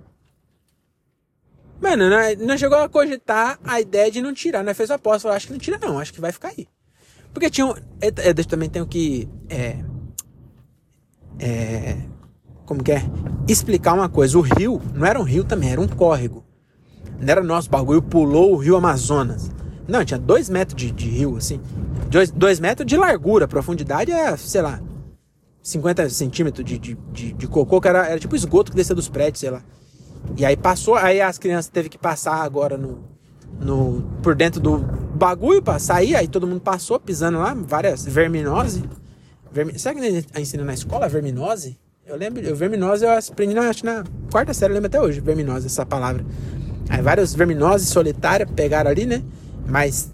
Mano, 1.82 2.06
não 2.40 2.58
chegou 2.58 2.78
a 2.78 2.88
cogitar 2.88 3.60
a 3.64 3.82
ideia 3.82 4.10
de 4.10 4.22
não 4.22 4.34
tirar, 4.34 4.64
né? 4.64 4.74
Fez 4.74 4.90
a 4.90 4.96
aposta, 4.96 5.24
falou, 5.24 5.36
acho 5.36 5.48
que 5.48 5.54
não 5.54 5.60
tira 5.60 5.78
não, 5.78 6.00
acho 6.00 6.14
que 6.14 6.22
vai 6.22 6.32
ficar 6.32 6.50
aí. 6.50 6.68
Porque 7.34 7.50
tinha 7.50 7.66
um, 7.66 7.72
eu, 7.72 8.14
eu 8.38 8.46
também 8.46 8.70
tenho 8.70 8.86
que 8.86 9.28
é, 9.50 9.84
é, 11.40 11.98
como 12.66 12.84
que 12.84 12.92
é? 12.92 13.04
Explicar 13.48 13.94
uma 13.94 14.08
coisa. 14.08 14.38
O 14.38 14.42
rio 14.42 14.82
não 14.94 15.06
era 15.06 15.20
um 15.20 15.24
rio 15.24 15.44
também, 15.44 15.72
era 15.72 15.82
um 15.82 15.88
córrego. 15.88 16.44
Não 17.20 17.30
era 17.30 17.44
nosso 17.44 17.70
bagulho, 17.70 18.02
pulou 18.02 18.54
o 18.54 18.58
rio 18.58 18.76
Amazonas. 18.76 19.52
Não, 19.88 20.04
tinha 20.06 20.20
dois 20.20 20.50
metros 20.50 20.76
de, 20.76 20.92
de 20.92 21.10
rio, 21.10 21.36
assim. 21.36 21.60
Dois, 22.10 22.32
dois 22.32 22.60
metros 22.60 22.88
de 22.88 22.96
largura, 22.96 23.48
profundidade 23.48 24.12
é, 24.12 24.36
sei 24.38 24.62
lá, 24.62 24.82
50 25.62 26.10
centímetros 26.10 26.66
de, 26.66 26.78
de, 26.78 26.98
de, 27.12 27.34
de 27.34 27.48
cocô, 27.48 27.82
que 27.82 27.88
era, 27.88 28.08
era 28.08 28.20
tipo 28.20 28.36
esgoto 28.36 28.72
que 28.72 28.78
descia 28.78 28.96
dos 28.96 29.10
prédios, 29.10 29.40
sei 29.40 29.50
lá. 29.50 29.64
E 30.38 30.46
aí 30.46 30.56
passou, 30.56 30.96
aí 30.96 31.22
as 31.22 31.38
crianças 31.38 31.70
teve 31.70 31.90
que 31.90 31.98
passar 31.98 32.36
agora 32.36 32.78
no, 32.78 33.00
no 33.60 34.04
por 34.22 34.36
dentro 34.36 34.60
do 34.60 34.78
bagulho 34.80 35.62
para 35.62 35.80
sair, 35.80 36.16
aí 36.16 36.28
todo 36.28 36.48
mundo 36.48 36.62
passou 36.62 37.00
pisando 37.00 37.38
lá, 37.40 37.54
várias 37.54 38.06
verminose. 38.06 38.84
Vermi, 39.52 39.78
será 39.78 39.94
que 39.94 40.26
a 40.34 40.42
ensina 40.42 40.64
na 40.64 40.74
escola 40.74 41.08
verminose? 41.08 41.78
Eu 42.06 42.18
lembro, 42.18 42.42
eu, 42.42 42.56
verminose 42.56 43.06
eu 43.06 43.12
aprendi 43.12 43.54
na, 43.54 43.70
acho, 43.70 43.86
na 43.86 44.04
quarta 44.32 44.54
série, 44.54 44.72
eu 44.72 44.76
lembro 44.76 44.88
até 44.88 45.00
hoje, 45.00 45.22
verminose, 45.22 45.68
essa 45.68 45.86
palavra. 45.86 46.26
Aí 46.90 47.02
vários 47.02 47.34
verminoses 47.34 47.90
solitárias 47.90 48.50
pegaram 48.52 48.90
ali, 48.90 49.06
né? 49.06 49.24
Mas 49.66 50.12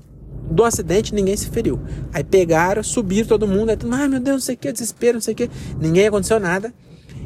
do 0.52 0.64
acidente 0.64 1.14
ninguém 1.16 1.38
se 1.38 1.50
feriu. 1.50 1.80
Aí 2.14 2.24
pegaram, 2.24 2.84
subiram 2.84 3.28
todo 3.28 3.48
mundo, 3.48 3.70
aí 3.70 3.78
todo 3.78 3.94
ai 3.94 4.08
meu 4.08 4.20
Deus, 4.20 4.36
não 4.36 4.42
sei 4.42 4.56
o 4.56 4.58
que, 4.58 4.72
desespero, 4.72 5.14
não 5.14 5.22
sei 5.22 5.34
o 5.34 5.38
que. 5.38 5.50
Ninguém 5.80 6.08
aconteceu 6.08 6.40
nada. 6.40 6.74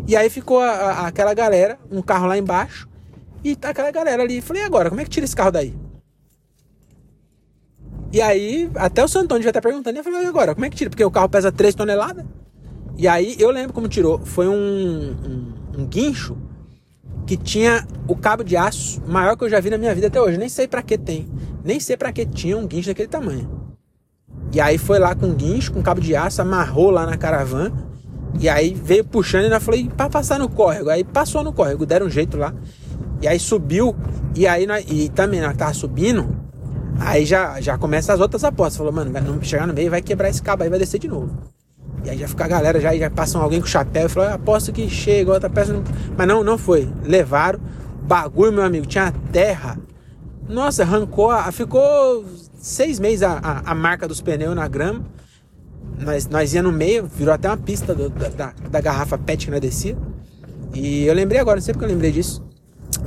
E 0.07 0.15
aí 0.15 0.29
ficou 0.29 0.59
a, 0.59 0.69
a, 0.69 1.07
aquela 1.07 1.33
galera, 1.33 1.79
um 1.91 2.01
carro 2.01 2.27
lá 2.27 2.37
embaixo, 2.37 2.87
e 3.43 3.55
tá 3.55 3.69
aquela 3.69 3.91
galera 3.91 4.23
ali. 4.23 4.41
Falei, 4.41 4.63
agora, 4.63 4.89
como 4.89 5.01
é 5.01 5.03
que 5.03 5.09
tira 5.09 5.25
esse 5.25 5.35
carro 5.35 5.51
daí? 5.51 5.73
E 8.11 8.21
aí, 8.21 8.69
até 8.75 9.03
o 9.03 9.07
Santoni 9.07 9.43
já 9.43 9.51
tá 9.51 9.61
perguntando, 9.61 9.97
e 9.97 9.99
eu 9.99 10.03
falei, 10.03 10.25
agora, 10.25 10.53
como 10.53 10.65
é 10.65 10.69
que 10.69 10.75
tira? 10.75 10.89
Porque 10.89 11.03
o 11.03 11.11
carro 11.11 11.29
pesa 11.29 11.51
3 11.51 11.73
toneladas. 11.73 12.25
E 12.97 13.07
aí, 13.07 13.35
eu 13.39 13.49
lembro 13.49 13.73
como 13.73 13.87
tirou. 13.87 14.19
Foi 14.19 14.47
um, 14.47 14.53
um, 14.53 15.53
um 15.79 15.85
guincho 15.85 16.37
que 17.25 17.35
tinha 17.35 17.87
o 18.07 18.15
cabo 18.15 18.43
de 18.43 18.55
aço 18.55 19.01
maior 19.07 19.35
que 19.35 19.43
eu 19.43 19.49
já 19.49 19.59
vi 19.59 19.69
na 19.69 19.77
minha 19.77 19.95
vida 19.95 20.07
até 20.07 20.21
hoje. 20.21 20.37
Nem 20.37 20.49
sei 20.49 20.67
para 20.67 20.83
que 20.83 20.97
tem. 20.97 21.27
Nem 21.63 21.79
sei 21.79 21.97
para 21.97 22.11
que 22.11 22.25
tinha 22.25 22.57
um 22.57 22.67
guincho 22.67 22.89
daquele 22.89 23.07
tamanho. 23.07 23.49
E 24.51 24.61
aí 24.61 24.77
foi 24.77 24.99
lá 24.99 25.15
com 25.15 25.33
guincho, 25.33 25.73
com 25.73 25.81
cabo 25.81 25.99
de 25.99 26.15
aço, 26.15 26.41
amarrou 26.41 26.91
lá 26.91 27.05
na 27.05 27.17
caravana. 27.17 27.92
E 28.39 28.49
aí 28.49 28.73
veio 28.73 29.05
puxando 29.05 29.45
e 29.45 29.53
eu 29.53 29.61
falei, 29.61 29.89
para 29.95 30.09
passar 30.09 30.39
no 30.39 30.49
córrego. 30.49 30.89
Aí 30.89 31.03
passou 31.03 31.43
no 31.43 31.53
córrego, 31.53 31.85
deram 31.85 32.07
um 32.07 32.09
jeito 32.09 32.37
lá. 32.37 32.53
E 33.21 33.27
aí 33.27 33.39
subiu. 33.39 33.95
E 34.35 34.47
aí 34.47 34.67
e 34.87 35.09
também 35.09 35.39
na 35.39 35.53
tava 35.53 35.73
subindo, 35.73 36.35
aí 36.99 37.25
já, 37.25 37.61
já 37.61 37.77
começa 37.77 38.13
as 38.13 38.19
outras 38.19 38.43
apostas. 38.43 38.77
Falou, 38.77 38.91
mano, 38.91 39.11
vai 39.11 39.21
chegar 39.43 39.67
no 39.67 39.73
meio 39.73 39.91
vai 39.91 40.01
quebrar 40.01 40.29
esse 40.29 40.41
cabo 40.41 40.63
aí, 40.63 40.69
vai 40.69 40.79
descer 40.79 40.99
de 40.99 41.07
novo. 41.07 41.29
E 42.03 42.09
aí 42.09 42.17
já 42.17 42.27
fica 42.27 42.43
a 42.43 42.47
galera, 42.47 42.81
já, 42.81 42.93
já 42.95 43.09
passam 43.09 43.41
alguém 43.41 43.61
com 43.61 43.67
chapéu 43.67 44.07
e 44.07 44.09
falou, 44.09 44.29
aposto 44.29 44.73
que 44.73 44.89
chega, 44.89 45.31
outra 45.31 45.49
peça. 45.49 45.71
Não... 45.71 45.83
Mas 46.17 46.27
não, 46.27 46.43
não 46.43 46.57
foi. 46.57 46.89
Levaram. 47.03 47.59
Bagulho, 48.01 48.51
meu 48.51 48.63
amigo, 48.63 48.85
tinha 48.85 49.13
terra. 49.31 49.77
Nossa, 50.49 50.83
arrancou, 50.83 51.31
ficou 51.53 52.25
seis 52.57 52.99
meses 52.99 53.23
a, 53.23 53.39
a, 53.41 53.71
a 53.71 53.75
marca 53.75 54.07
dos 54.07 54.19
pneus 54.19 54.55
na 54.55 54.67
grama. 54.67 55.05
Nós, 55.99 56.27
nós 56.27 56.53
ia 56.53 56.63
no 56.63 56.71
meio, 56.71 57.05
virou 57.05 57.33
até 57.33 57.47
uma 57.47 57.57
pista 57.57 57.93
do, 57.93 58.09
da, 58.09 58.29
da, 58.29 58.53
da, 58.69 58.81
garrafa 58.81 59.17
PET 59.17 59.45
que 59.45 59.51
nós 59.51 59.61
descia. 59.61 59.97
E 60.73 61.05
eu 61.05 61.13
lembrei 61.13 61.39
agora, 61.39 61.57
não 61.57 61.63
sei 61.63 61.73
porque 61.73 61.85
eu 61.85 61.89
lembrei 61.89 62.11
disso. 62.11 62.43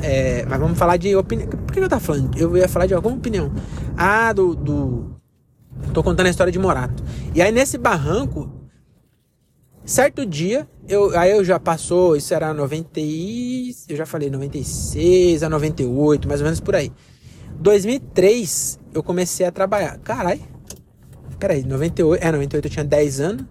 É, 0.01 0.45
mas 0.47 0.59
vamos 0.59 0.79
falar 0.79 0.97
de 0.97 1.15
opinião. 1.17 1.49
Por 1.49 1.73
que 1.73 1.81
eu 1.81 1.89
tava 1.89 2.01
falando? 2.01 2.37
Eu 2.39 2.57
ia 2.57 2.69
falar 2.69 2.87
de 2.87 2.95
alguma 2.95 3.17
opinião. 3.17 3.53
Ah, 3.97 4.33
do, 4.33 4.55
do. 4.55 5.17
Tô 5.93 6.03
contando 6.03 6.27
a 6.27 6.31
história 6.31 6.53
de 6.53 6.59
Morato. 6.59 7.03
E 7.35 7.43
aí 7.43 7.53
nesse 7.53 7.77
barranco, 7.77 8.51
certo 9.85 10.25
dia, 10.25 10.67
eu, 10.89 11.17
aí 11.19 11.31
eu 11.31 11.45
já 11.45 11.59
passou, 11.59 12.17
isso 12.17 12.33
era 12.33 12.53
90 12.55 13.01
e, 13.01 13.75
eu 13.89 13.97
já 13.97 14.07
falei 14.07 14.31
96 14.31 15.43
a 15.43 15.49
98, 15.49 16.29
mais 16.29 16.41
ou 16.41 16.45
menos 16.45 16.61
por 16.61 16.75
aí. 16.75 16.93
2003 17.59 18.79
eu 18.95 19.03
comecei 19.03 19.47
a 19.47 19.53
trabalhar. 19.53 19.99
Caralho. 19.99 20.56
Peraí, 21.39 21.65
98, 21.65 22.23
é 22.23 22.33
98 22.33 22.65
eu 22.65 22.71
tinha 22.71 22.85
10 22.85 23.21
anos. 23.21 23.47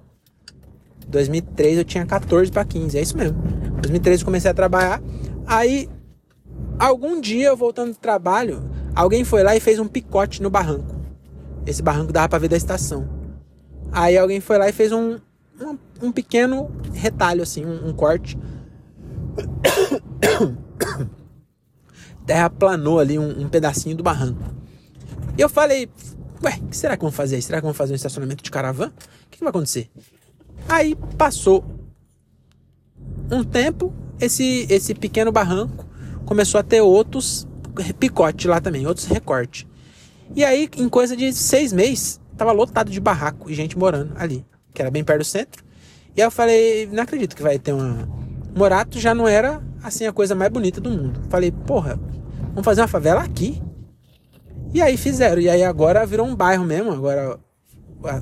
2003 1.08 1.78
eu 1.78 1.86
tinha 1.86 2.06
14 2.06 2.52
para 2.52 2.66
15, 2.66 2.98
é 2.98 3.02
isso 3.02 3.18
mesmo. 3.18 3.38
2003 3.82 4.22
eu 4.22 4.26
comecei 4.26 4.50
a 4.50 4.54
trabalhar. 4.54 5.02
Aí 5.46 5.90
algum 6.80 7.22
dia 7.22 7.48
eu 7.48 7.58
voltando 7.58 7.92
do 7.92 7.98
trabalho, 7.98 8.64
alguém 8.96 9.24
foi 9.24 9.44
lá 9.44 9.56
e 9.56 9.60
fez 9.60 9.80
um 9.80 9.88
picote 9.88 10.42
no 10.42 10.50
barranco. 10.50 10.96
Esse 11.66 11.82
barranco 11.82 12.12
dava 12.12 12.30
para 12.30 12.40
ver 12.40 12.48
da 12.48 12.58
estação. 12.58 13.08
Aí 13.92 14.18
alguém 14.18 14.40
foi 14.40 14.58
lá 14.58 14.68
e 14.68 14.74
fez 14.74 14.92
um, 14.92 15.20
um, 15.62 15.78
um 16.02 16.12
pequeno 16.12 16.72
retalho 16.94 17.44
assim, 17.44 17.66
um, 17.66 17.90
um 17.90 17.94
corte. 17.94 18.38
Terraplanou 22.26 23.00
ali 23.00 23.20
um, 23.20 23.42
um 23.42 23.48
pedacinho 23.48 23.96
do 23.96 24.04
barranco. 24.04 24.42
E 25.38 25.42
eu 25.42 25.50
falei, 25.50 25.90
ué, 26.46 26.60
o 26.62 26.68
que 26.68 26.78
será 26.78 26.96
que 26.96 27.04
vão 27.04 27.12
fazer? 27.12 27.42
Será 27.42 27.60
que 27.60 27.66
vão 27.66 27.74
fazer 27.74 27.94
um 27.94 27.96
estacionamento 27.96 28.44
de 28.44 28.52
caravana? 28.52 28.94
O 29.26 29.30
que, 29.30 29.38
que 29.38 29.44
vai 29.44 29.50
acontecer? 29.50 29.90
Aí 30.70 30.96
passou 31.18 31.66
um 33.32 33.44
tempo, 33.44 33.94
esse, 34.20 34.68
esse 34.70 34.94
pequeno 34.94 35.32
barranco 35.32 35.86
começou 36.26 36.60
a 36.60 36.64
ter 36.64 36.82
outros 36.82 37.48
picotes 38.00 38.46
lá 38.46 38.62
também, 38.62 38.86
outros 38.88 39.06
recortes. 39.06 39.66
E 40.36 40.44
aí, 40.44 40.70
em 40.78 40.90
coisa 40.90 41.16
de 41.16 41.34
seis 41.34 41.72
meses, 41.72 42.20
tava 42.38 42.52
lotado 42.52 42.90
de 42.90 43.00
barraco 43.00 43.50
e 43.50 43.54
gente 43.54 43.78
morando 43.78 44.14
ali, 44.16 44.46
que 44.74 44.82
era 44.82 44.90
bem 44.90 45.04
perto 45.04 45.20
do 45.20 45.26
centro. 45.26 45.64
E 46.16 46.22
aí 46.22 46.28
eu 46.28 46.32
falei, 46.32 46.88
não 46.92 47.04
acredito 47.04 47.36
que 47.36 47.44
vai 47.44 47.60
ter 47.60 47.74
uma. 47.74 48.08
Morato 48.56 49.00
já 49.00 49.14
não 49.14 49.28
era 49.28 49.62
assim 49.84 50.08
a 50.08 50.14
coisa 50.14 50.34
mais 50.34 50.52
bonita 50.52 50.80
do 50.80 50.90
mundo. 50.90 51.22
Falei, 51.30 51.52
porra, 51.52 52.00
vamos 52.50 52.64
fazer 52.64 52.82
uma 52.82 52.88
favela 52.88 53.22
aqui. 53.22 53.62
E 54.76 54.82
aí 54.82 54.98
fizeram. 54.98 55.42
E 55.42 55.50
aí 55.50 55.64
agora 55.64 56.06
virou 56.06 56.28
um 56.28 56.36
bairro 56.36 56.66
mesmo. 56.66 56.92
Agora 56.92 57.40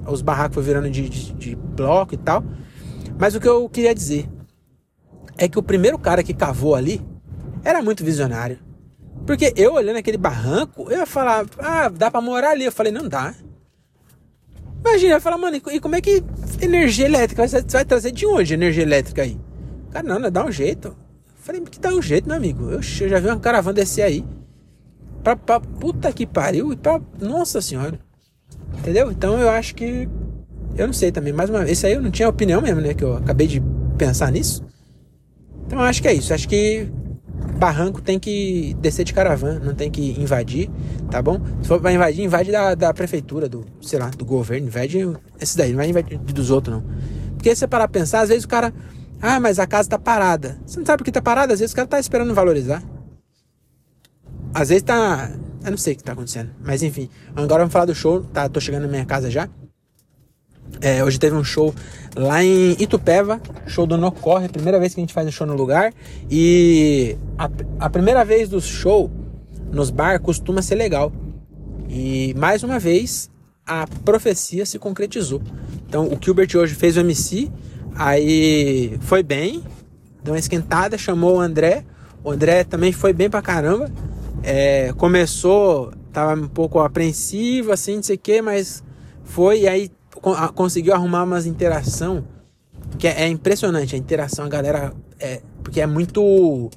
os 0.07 0.21
barracos 0.21 0.53
foram 0.53 0.67
virando 0.67 0.89
de, 0.91 1.09
de, 1.09 1.33
de 1.33 1.55
bloco 1.55 2.13
e 2.13 2.17
tal. 2.17 2.43
Mas 3.17 3.33
o 3.33 3.39
que 3.39 3.49
eu 3.49 3.67
queria 3.67 3.93
dizer 3.95 4.29
é 5.35 5.49
que 5.49 5.57
o 5.57 5.63
primeiro 5.63 5.97
cara 5.97 6.21
que 6.21 6.31
cavou 6.31 6.75
ali 6.75 7.01
era 7.63 7.81
muito 7.81 8.05
visionário. 8.05 8.59
Porque 9.25 9.51
eu 9.57 9.73
olhando 9.73 9.97
aquele 9.97 10.17
barranco, 10.17 10.91
eu 10.91 10.99
ia 10.99 11.05
falar, 11.07 11.43
ah, 11.57 11.89
dá 11.89 12.11
pra 12.11 12.21
morar 12.21 12.51
ali. 12.51 12.65
Eu 12.65 12.71
falei, 12.71 12.91
não 12.91 13.09
dá. 13.09 13.33
Imagina, 14.81 15.13
eu 15.13 15.15
ia 15.15 15.21
falar, 15.21 15.39
mano, 15.39 15.55
e 15.55 15.79
como 15.79 15.95
é 15.95 16.01
que 16.01 16.23
energia 16.61 17.05
elétrica? 17.05 17.47
Você 17.47 17.61
vai 17.61 17.83
trazer 17.83 18.11
de 18.11 18.27
onde 18.27 18.53
energia 18.53 18.83
elétrica 18.83 19.23
aí? 19.23 19.39
Cara, 19.89 20.07
não, 20.07 20.19
não 20.19 20.29
dá 20.29 20.45
um 20.45 20.51
jeito. 20.51 20.89
Eu 20.89 20.95
falei, 21.35 21.61
que 21.61 21.79
dá 21.79 21.89
um 21.89 22.01
jeito, 22.01 22.27
meu 22.27 22.37
amigo. 22.37 22.65
Eu, 22.65 22.75
eu 22.75 22.81
já 23.09 23.19
vi 23.19 23.27
uma 23.27 23.39
caravana 23.39 23.73
descer 23.73 24.03
aí. 24.03 24.23
Pra, 25.23 25.35
pra 25.35 25.59
puta 25.59 26.11
que 26.11 26.25
pariu. 26.25 26.73
E 26.73 26.75
pra. 26.75 26.99
Nossa 27.19 27.61
senhora. 27.61 27.99
Entendeu? 28.79 29.11
Então 29.11 29.39
eu 29.39 29.49
acho 29.49 29.73
que. 29.75 30.07
Eu 30.75 30.87
não 30.87 30.93
sei 30.93 31.11
também. 31.11 31.31
Mais 31.31 31.49
uma 31.49 31.59
vez, 31.59 31.77
isso 31.77 31.85
aí 31.85 31.93
eu 31.93 32.01
não 32.01 32.11
tinha 32.11 32.27
opinião 32.27 32.61
mesmo, 32.61 32.81
né? 32.81 32.93
Que 32.93 33.03
eu 33.03 33.15
acabei 33.15 33.47
de 33.47 33.61
pensar 33.97 34.31
nisso. 34.31 34.63
Então 35.65 35.79
eu 35.79 35.85
acho 35.85 36.01
que 36.01 36.07
é 36.07 36.13
isso. 36.13 36.33
Acho 36.33 36.47
que 36.47 36.91
barranco 37.57 38.01
tem 38.01 38.19
que 38.19 38.75
descer 38.79 39.05
de 39.05 39.13
caravana, 39.13 39.59
não 39.59 39.73
tem 39.73 39.89
que 39.89 40.19
invadir, 40.19 40.69
tá 41.09 41.21
bom? 41.21 41.39
Se 41.61 41.67
for 41.67 41.79
pra 41.79 41.93
invadir, 41.93 42.23
invade 42.23 42.51
da, 42.51 42.75
da 42.75 42.93
prefeitura, 42.93 43.47
do, 43.47 43.65
sei 43.81 43.99
lá, 43.99 44.09
do 44.09 44.25
governo, 44.25 44.67
invade 44.67 44.99
esse 45.39 45.57
daí, 45.57 45.69
não 45.69 45.77
vai 45.77 45.89
invadir 45.89 46.17
dos 46.17 46.51
outros, 46.51 46.75
não. 46.75 46.83
Porque 47.35 47.53
se 47.55 47.59
você 47.59 47.67
parar 47.67 47.87
pra 47.87 47.99
pensar, 47.99 48.21
às 48.21 48.29
vezes 48.29 48.43
o 48.43 48.47
cara, 48.47 48.73
ah, 49.21 49.39
mas 49.39 49.59
a 49.59 49.67
casa 49.67 49.89
tá 49.89 49.99
parada. 49.99 50.57
Você 50.65 50.79
não 50.79 50.85
sabe 50.85 50.97
por 50.99 51.05
que 51.05 51.11
tá 51.11 51.21
parada, 51.21 51.53
às 51.53 51.59
vezes 51.59 51.71
o 51.71 51.75
cara 51.75 51.87
tá 51.87 51.99
esperando 51.99 52.33
valorizar. 52.33 52.83
Às 54.53 54.69
vezes 54.69 54.83
tá, 54.83 55.31
eu 55.63 55.71
não 55.71 55.77
sei 55.77 55.93
o 55.93 55.97
que 55.97 56.03
tá 56.03 56.13
acontecendo, 56.13 56.51
mas 56.63 56.83
enfim. 56.83 57.09
Agora 57.35 57.63
vamos 57.63 57.73
falar 57.73 57.85
do 57.85 57.95
show, 57.95 58.23
tá? 58.23 58.47
Tô 58.47 58.59
chegando 58.59 58.83
na 58.83 58.87
minha 58.87 59.05
casa 59.05 59.31
já. 59.31 59.49
É, 60.81 61.03
hoje 61.03 61.19
teve 61.19 61.35
um 61.35 61.43
show 61.43 61.73
lá 62.15 62.43
em 62.43 62.71
Itupeva, 62.79 63.41
show 63.67 63.85
do 63.85 63.97
Nocorre, 63.97 64.49
primeira 64.49 64.79
vez 64.79 64.93
que 64.93 64.99
a 64.99 65.03
gente 65.03 65.13
faz 65.13 65.27
um 65.27 65.31
show 65.31 65.47
no 65.47 65.55
lugar. 65.55 65.93
E 66.29 67.17
a, 67.37 67.49
a 67.79 67.89
primeira 67.89 68.23
vez 68.25 68.49
do 68.49 68.61
show 68.61 69.09
nos 69.71 69.89
bar 69.89 70.19
costuma 70.19 70.61
ser 70.61 70.75
legal. 70.75 71.11
E 71.89 72.33
mais 72.37 72.63
uma 72.63 72.79
vez 72.79 73.29
a 73.65 73.87
profecia 74.03 74.65
se 74.65 74.77
concretizou. 74.77 75.41
Então 75.87 76.07
o 76.07 76.17
Gilbert 76.21 76.49
hoje 76.55 76.75
fez 76.75 76.97
o 76.97 76.99
MC, 76.99 77.51
aí 77.95 78.97
foi 79.01 79.23
bem, 79.23 79.63
deu 80.23 80.33
uma 80.33 80.39
esquentada, 80.39 80.97
chamou 80.97 81.37
o 81.37 81.39
André. 81.39 81.85
O 82.23 82.31
André 82.31 82.63
também 82.63 82.91
foi 82.91 83.13
bem 83.13 83.29
pra 83.29 83.41
caramba. 83.41 83.91
É, 84.41 84.91
começou, 84.93 85.93
tava 86.11 86.39
um 86.39 86.47
pouco 86.47 86.79
apreensivo, 86.79 87.71
assim, 87.71 87.97
não 87.97 88.03
sei 88.03 88.15
o 88.15 88.19
que, 88.19 88.41
mas 88.41 88.83
foi, 89.23 89.61
e 89.61 89.67
aí 89.67 89.91
conseguiu 90.55 90.93
arrumar 90.93 91.23
umas 91.23 91.45
interação 91.45 92.25
que 92.97 93.07
é, 93.07 93.23
é, 93.23 93.27
impressionante 93.27 93.95
a 93.95 93.97
interação, 93.97 94.45
a 94.45 94.49
galera 94.49 94.93
é 95.19 95.41
porque 95.63 95.81
é 95.81 95.87
muito 95.87 96.69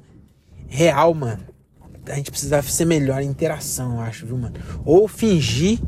real, 0.69 1.13
mano. 1.13 1.43
A 2.09 2.15
gente 2.15 2.31
precisa 2.31 2.63
ser 2.63 2.85
melhor 2.85 3.21
em 3.21 3.27
interação, 3.27 3.95
eu 3.97 4.01
acho, 4.01 4.27
viu, 4.27 4.39
mano? 4.39 4.55
Ou 4.85 5.09
fingir 5.09 5.81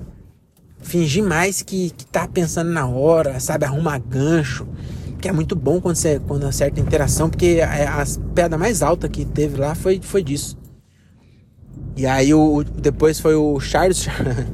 fingir 0.80 1.24
mais 1.24 1.62
que, 1.62 1.90
que 1.90 2.06
tá 2.06 2.26
pensando 2.26 2.70
na 2.70 2.86
hora, 2.86 3.38
sabe? 3.40 3.64
Arrumar 3.64 3.98
gancho. 3.98 4.66
Que 5.20 5.28
é 5.28 5.32
muito 5.32 5.56
bom 5.56 5.80
quando 5.80 5.96
você 5.96 6.20
quando 6.20 6.44
acerta 6.44 6.80
interação, 6.80 7.28
porque 7.28 7.60
a, 7.60 8.00
as 8.00 8.16
pedras 8.34 8.58
mais 8.58 8.82
altas 8.82 9.10
que 9.10 9.24
teve 9.24 9.56
lá 9.56 9.74
foi, 9.74 10.00
foi 10.02 10.22
disso. 10.22 10.56
E 11.98 12.06
aí 12.06 12.32
o, 12.32 12.62
depois 12.62 13.18
foi 13.18 13.34
o 13.34 13.58
Charles. 13.58 14.06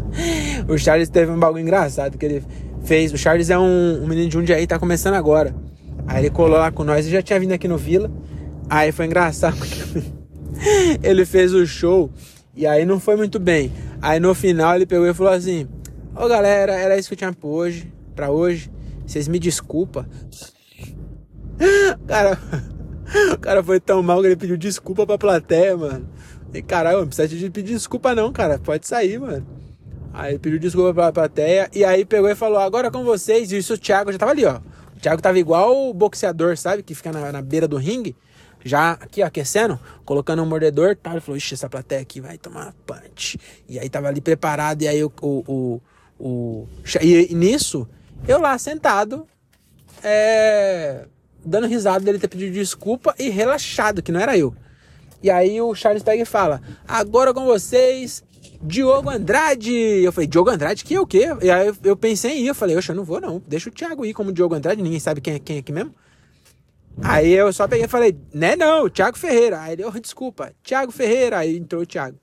o 0.67 0.79
Charles 0.79 1.11
teve 1.11 1.31
um 1.31 1.39
bagulho 1.39 1.61
engraçado, 1.61 2.17
que 2.17 2.25
ele 2.25 2.43
fez. 2.85 3.13
O 3.13 3.19
Charles 3.19 3.51
é 3.51 3.59
um, 3.59 4.03
um 4.03 4.07
menino 4.07 4.31
de 4.31 4.39
um 4.39 4.43
dia 4.43 4.57
aí, 4.57 4.67
tá 4.67 4.79
começando 4.79 5.13
agora. 5.13 5.55
Aí 6.07 6.23
ele 6.23 6.31
colou 6.31 6.57
lá 6.57 6.73
com 6.73 6.83
nós 6.83 7.07
e 7.07 7.11
já 7.11 7.21
tinha 7.21 7.39
vindo 7.39 7.53
aqui 7.53 7.69
no 7.69 7.77
Vila. 7.77 8.11
Aí 8.71 8.93
foi 8.93 9.05
engraçado 9.05 9.59
ele 11.05 11.27
fez 11.27 11.53
o 11.53 11.67
show 11.67 12.11
e 12.57 12.67
aí 12.67 12.87
não 12.87 12.99
foi 12.99 13.15
muito 13.15 13.39
bem. 13.39 13.71
Aí 14.01 14.19
no 14.19 14.35
final 14.35 14.75
ele 14.75 14.87
pegou 14.87 15.07
e 15.07 15.13
falou 15.13 15.35
assim: 15.35 15.69
Ô 16.17 16.27
galera, 16.27 16.73
era 16.73 16.97
isso 16.97 17.09
que 17.09 17.13
eu 17.13 17.19
tinha 17.19 17.33
pra 17.35 17.47
hoje. 17.47 17.93
Pra 18.17 18.31
hoje. 18.31 18.71
Vocês 19.07 19.29
me 19.29 19.39
desculpa. 19.39 20.09
Cara, 22.09 22.39
o 23.35 23.39
cara 23.39 23.63
foi 23.63 23.79
tão 23.79 24.03
mal 24.03 24.23
que 24.23 24.29
ele 24.29 24.37
pediu 24.37 24.57
desculpa 24.57 25.07
pra 25.07 25.19
plateia, 25.19 25.77
mano. 25.77 26.09
E 26.55 26.63
caralho, 26.63 27.01
não 27.01 27.09
precisa 27.09 27.51
pedir 27.51 27.75
desculpa 27.75 28.15
não, 28.15 28.33
cara. 28.33 28.59
Pode 28.61 28.87
sair, 28.87 29.19
mano. 29.19 29.45
Aí 30.13 30.39
pediu 30.39 30.61
desculpa 30.61 30.95
pra 30.95 31.13
plateia 31.13 31.69
e 31.75 31.85
aí 31.85 32.05
pegou 32.05 32.31
e 32.31 32.37
falou: 32.37 32.59
agora 32.59 32.89
com 32.93 33.03
vocês. 33.03 33.51
E 33.51 33.59
isso 33.59 33.75
o 33.75 33.79
Thiago 33.79 34.13
já 34.13 34.19
tava 34.19 34.31
ali, 34.31 34.45
ó. 34.45 34.61
O 34.97 35.01
Thiago 35.01 35.21
tava 35.21 35.37
igual 35.41 35.91
o 35.91 35.93
boxeador, 35.93 36.57
sabe? 36.57 36.85
Que 36.85 36.95
fica 36.95 37.11
na, 37.11 37.33
na 37.33 37.43
beira 37.43 37.67
do 37.67 37.77
ringue, 37.77 38.15
já 38.65 38.93
aqui 38.93 39.21
ó, 39.21 39.27
aquecendo, 39.27 39.79
colocando 40.05 40.41
um 40.43 40.47
mordedor. 40.47 40.95
Tá? 40.95 41.11
Ele 41.11 41.21
falou: 41.21 41.37
ixi, 41.37 41.55
essa 41.55 41.69
plateia 41.69 42.01
aqui 42.01 42.21
vai 42.21 42.39
tomar 42.39 42.73
punch. 42.87 43.37
E 43.69 43.77
aí 43.77 43.89
tava 43.89 44.07
ali 44.07 44.21
preparado. 44.21 44.83
E 44.83 44.87
aí 44.87 45.03
o. 45.03 45.13
o, 45.21 45.45
o, 45.49 45.83
o 46.21 46.69
e, 47.03 47.33
e 47.33 47.35
nisso, 47.35 47.89
eu 48.29 48.41
lá 48.41 48.57
sentado, 48.57 49.27
é, 50.01 51.07
dando 51.45 51.67
risada 51.67 52.05
dele 52.05 52.21
ter 52.21 52.29
pedido 52.29 52.53
desculpa 52.53 53.13
e 53.19 53.31
relaxado, 53.31 54.01
que 54.01 54.13
não 54.13 54.21
era 54.21 54.39
eu. 54.39 54.55
E 55.25 55.31
aí 55.31 55.59
o 55.59 55.75
Charles 55.75 56.03
pega 56.03 56.23
e 56.23 56.27
fala: 56.27 56.61
agora 56.87 57.33
com 57.33 57.47
vocês 57.47 58.23
Diogo 58.63 59.09
Andrade. 59.09 59.73
Eu 59.73 60.13
falei, 60.13 60.29
Diogo 60.29 60.51
Andrade, 60.51 60.85
que 60.85 60.95
é 60.95 61.01
o 61.01 61.07
quê? 61.07 61.29
E 61.41 61.51
aí 61.51 61.73
eu 61.83 61.97
pensei 61.97 62.33
em 62.33 62.43
ir, 62.43 62.49
eu 62.49 62.55
falei, 62.55 62.77
oxe, 62.77 62.91
eu 62.91 62.95
não 62.95 63.05
vou 63.05 63.23
não, 63.23 63.43
deixa 63.49 63.71
o 63.71 63.73
Thiago 63.73 64.05
ir 64.05 64.13
como 64.13 64.31
Diogo 64.31 64.55
Andrade, 64.55 64.83
ninguém 64.83 65.01
sabe 65.01 65.23
quem 65.23 65.37
é 65.37 65.39
quem 65.39 65.57
é 65.57 65.59
aqui 65.61 65.73
mesmo. 65.73 65.95
Aí 67.03 67.33
eu 67.33 67.51
só 67.55 67.67
peguei 67.67 67.87
e 67.87 67.89
falei, 67.89 68.15
né 68.35 68.55
não, 68.55 68.91
Thiago 68.91 69.17
Ferreira. 69.17 69.63
Aí 69.63 69.73
ele, 69.73 69.87
oh, 69.87 69.99
desculpa, 69.99 70.53
Thiago 70.63 70.93
Ferreira. 70.93 71.39
Aí 71.39 71.57
entrou 71.57 71.81
o 71.81 71.87
Thiago. 71.87 72.19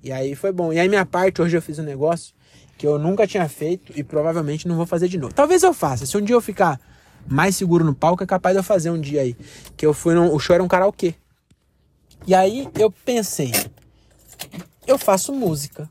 E 0.00 0.12
aí 0.12 0.36
foi 0.36 0.52
bom. 0.52 0.72
E 0.72 0.78
aí 0.78 0.88
minha 0.88 1.04
parte, 1.04 1.42
hoje 1.42 1.56
eu 1.56 1.60
fiz 1.60 1.80
um 1.80 1.82
negócio 1.82 2.32
que 2.78 2.86
eu 2.86 2.96
nunca 2.96 3.26
tinha 3.26 3.48
feito 3.48 3.92
e 3.96 4.04
provavelmente 4.04 4.68
não 4.68 4.76
vou 4.76 4.86
fazer 4.86 5.08
de 5.08 5.18
novo. 5.18 5.34
Talvez 5.34 5.64
eu 5.64 5.74
faça. 5.74 6.06
Se 6.06 6.16
um 6.16 6.20
dia 6.20 6.36
eu 6.36 6.40
ficar 6.40 6.80
mais 7.26 7.56
seguro 7.56 7.84
no 7.84 7.92
palco, 7.92 8.22
é 8.22 8.26
capaz 8.26 8.54
de 8.54 8.60
eu 8.60 8.64
fazer 8.64 8.90
um 8.90 9.00
dia 9.00 9.22
aí. 9.22 9.36
Que 9.76 9.84
eu 9.84 9.92
fui 9.92 10.14
no... 10.14 10.32
O 10.32 10.38
show 10.38 10.54
era 10.54 10.62
um 10.62 10.68
karaokê. 10.68 11.16
E 12.24 12.34
aí 12.34 12.68
eu 12.78 12.90
pensei, 12.90 13.52
eu 14.86 14.96
faço 14.98 15.32
música. 15.32 15.90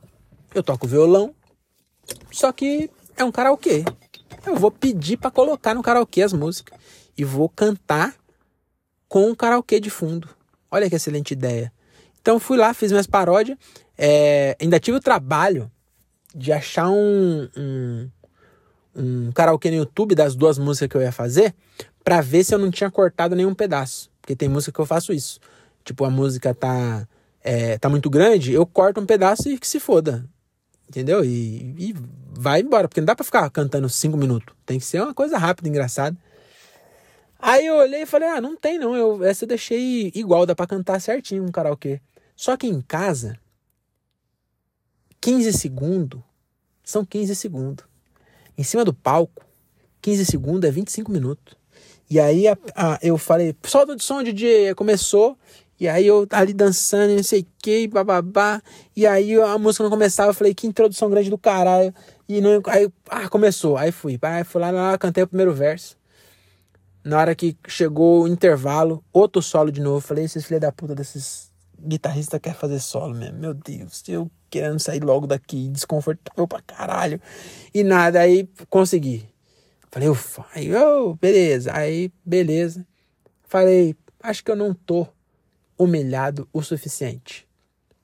Eu 0.54 0.64
toco 0.64 0.88
violão, 0.88 1.36
Só 2.32 2.52
que 2.54 2.90
é 3.18 3.24
um 3.24 3.32
karaokê. 3.32 3.84
Eu 4.46 4.56
vou 4.56 4.72
pedir 4.72 5.18
para 5.18 5.32
colocar 5.32 5.74
no 5.74 5.84
karaokê 5.84 6.22
as 6.22 6.32
músicas 6.32 6.80
e 7.18 7.24
vou 7.24 7.50
cantar 7.50 8.16
com 9.08 9.32
o 9.32 9.36
karaokê 9.36 9.80
de 9.80 9.90
fundo. 9.90 10.30
Olha 10.70 10.90
que 10.90 10.96
excelente 10.96 11.32
ideia. 11.32 11.72
Então 12.22 12.40
fui 12.40 12.58
lá, 12.58 12.74
fiz 12.74 12.92
minhas 12.92 13.08
paródias. 13.08 13.58
É, 13.98 14.56
ainda 14.62 14.80
tive 14.80 14.98
o 14.98 15.02
trabalho 15.02 15.72
de 16.34 16.52
achar 16.52 16.90
um, 16.90 17.50
um, 17.58 18.10
um 18.96 19.32
karaokê 19.32 19.70
no 19.72 19.78
YouTube 19.78 20.16
das 20.16 20.36
duas 20.36 20.58
músicas 20.58 20.90
que 20.90 20.98
eu 20.98 21.02
ia 21.02 21.12
fazer 21.12 21.54
para 22.04 22.22
ver 22.22 22.44
se 22.44 22.54
eu 22.54 22.60
não 22.60 22.70
tinha 22.70 22.92
cortado 22.92 23.36
nenhum 23.36 23.54
pedaço. 23.54 24.12
Porque 24.22 24.36
tem 24.36 24.50
música 24.50 24.72
que 24.72 24.80
eu 24.80 24.86
faço 24.86 25.12
isso. 25.12 25.40
Tipo, 25.86 26.04
a 26.04 26.10
música 26.10 26.54
tá, 26.54 27.08
é, 27.42 27.78
tá 27.78 27.88
muito 27.88 28.10
grande, 28.10 28.52
eu 28.52 28.66
corto 28.66 29.00
um 29.00 29.06
pedaço 29.06 29.48
e 29.50 29.58
que 29.58 29.68
se 29.68 29.80
foda. 29.80 30.28
Entendeu? 30.90 31.24
E, 31.24 31.76
e 31.78 31.96
vai 32.38 32.62
embora, 32.62 32.88
porque 32.88 33.00
não 33.00 33.06
dá 33.06 33.16
pra 33.16 33.24
ficar 33.24 33.50
cantando 33.52 33.88
cinco 33.88 34.18
minutos. 34.18 34.56
Tem 34.66 34.80
que 34.80 34.86
ser 34.86 35.02
uma 35.02 35.14
coisa 35.14 35.38
rápida, 35.38 35.70
engraçada. 35.70 36.18
Aí 37.40 37.66
eu 37.66 37.76
olhei 37.76 38.02
e 38.02 38.06
falei, 38.06 38.28
ah, 38.30 38.42
não 38.42 38.56
tem 38.56 38.80
não. 38.80 38.96
Eu, 38.96 39.24
essa 39.24 39.46
eu 39.46 39.48
deixei 39.48 40.12
igual, 40.16 40.46
dá 40.46 40.56
pra 40.56 40.68
cantar 40.68 41.00
certinho 41.00 41.44
um 41.44 41.52
karaokê. 41.52 42.02
Só 42.36 42.58
que 42.58 42.68
em 42.68 42.82
casa, 42.82 43.40
15 45.22 45.54
segundos 45.54 46.22
são 46.84 47.06
15 47.06 47.36
segundos. 47.36 47.86
Em 48.58 48.64
cima 48.64 48.84
do 48.84 48.94
palco, 48.94 49.46
15 50.02 50.26
segundos 50.26 50.68
é 50.68 50.72
25 50.72 51.12
minutos. 51.12 51.56
E 52.10 52.20
aí 52.20 52.48
a, 52.48 52.58
a, 52.76 53.00
eu 53.02 53.18
falei, 53.18 53.56
solta 53.64 53.96
de 53.96 54.04
som, 54.04 54.22
DJ. 54.22 54.76
Começou. 54.76 55.38
E 55.80 55.88
aí 55.88 56.08
eu 56.08 56.26
ali 56.32 56.54
dançando, 56.54 57.16
não 57.16 57.24
sei 57.24 57.42
o 57.42 57.48
que, 57.62 57.88
bababá. 57.88 58.62
E 58.96 59.06
aí 59.06 59.36
a 59.42 59.58
música 59.58 59.84
não 59.84 59.92
começava, 59.92 60.30
eu 60.30 60.34
falei, 60.34 60.54
que 60.54 60.68
introdução 60.68 61.10
grande 61.10 61.30
do 61.30 61.38
caralho. 61.38 61.94
E 62.28 62.40
não, 62.42 62.62
aí 62.68 62.90
ah, 63.10 63.28
começou. 63.30 63.78
Aí 63.78 63.92
fui. 63.92 64.18
Aí 64.22 64.44
fui 64.44 64.62
lá, 64.62 64.72
lá, 64.72 64.98
cantei 64.98 65.24
o 65.24 65.28
primeiro 65.28 65.54
verso. 65.54 65.98
Na 67.04 67.20
hora 67.20 67.36
que 67.36 67.58
chegou 67.68 68.24
o 68.24 68.28
intervalo, 68.28 69.04
outro 69.14 69.42
solo 69.42 69.72
de 69.72 69.82
novo. 69.82 70.00
Falei, 70.00 70.24
esses 70.24 70.46
filha 70.46 70.60
da 70.60 70.72
puta 70.72 70.96
desses 70.96 71.52
guitarristas 71.80 72.40
quer 72.40 72.56
fazer 72.56 72.80
solo 72.80 73.14
mesmo. 73.14 73.38
Meu 73.38 73.54
Deus, 73.54 74.02
eu 74.08 74.32
querendo 74.50 74.80
sair 74.80 75.04
logo 75.04 75.28
daqui, 75.28 75.70
desconfortável 75.70 76.48
pra 76.48 76.62
caralho. 76.62 77.22
E 77.74 77.84
nada, 77.84 78.22
aí 78.22 78.50
consegui. 78.70 79.28
Falei, 79.92 80.10
ufa, 80.10 80.46
aí, 80.54 80.74
oh, 80.76 81.16
beleza. 81.16 81.72
Aí, 81.74 82.12
beleza. 82.26 82.86
Falei, 83.44 83.96
acho 84.22 84.44
que 84.44 84.52
eu 84.52 84.56
não 84.56 84.74
tô 84.74 85.08
humilhado 85.78 86.48
o 86.54 86.62
suficiente. 86.62 87.46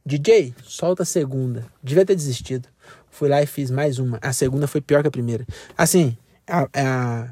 DJ, 0.06 0.54
solta 0.64 1.04
a 1.04 1.06
segunda. 1.06 1.66
Devia 1.82 2.06
ter 2.06 2.16
desistido. 2.16 2.68
Fui 3.10 3.30
lá 3.30 3.42
e 3.42 3.46
fiz 3.46 3.70
mais 3.70 4.00
uma. 4.00 4.20
A 4.22 4.34
segunda 4.34 4.68
foi 4.68 4.82
pior 4.82 5.02
que 5.02 5.08
a 5.08 5.12
primeira. 5.12 5.46
Assim, 5.78 6.18
a, 6.48 6.68
a, 6.74 7.32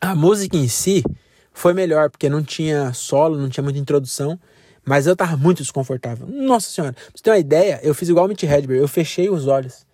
a 0.00 0.14
música 0.14 0.56
em 0.56 0.68
si 0.68 1.04
foi 1.52 1.72
melhor, 1.74 2.10
porque 2.10 2.28
não 2.28 2.42
tinha 2.42 2.92
solo, 2.92 3.38
não 3.38 3.48
tinha 3.48 3.62
muita 3.62 3.78
introdução. 3.78 4.38
Mas 4.84 5.06
eu 5.06 5.16
tava 5.16 5.36
muito 5.36 5.62
desconfortável. 5.62 6.26
Nossa 6.26 6.68
senhora, 6.70 6.92
pra 6.92 7.02
você 7.14 7.22
ter 7.22 7.30
uma 7.30 7.38
ideia, 7.38 7.80
eu 7.82 7.94
fiz 7.94 8.08
igual 8.08 8.26
o 8.26 8.28
Mitch 8.28 8.42
Hedberg, 8.42 8.80
eu 8.80 8.88
fechei 8.88 9.30
os 9.30 9.46
olhos. 9.46 9.86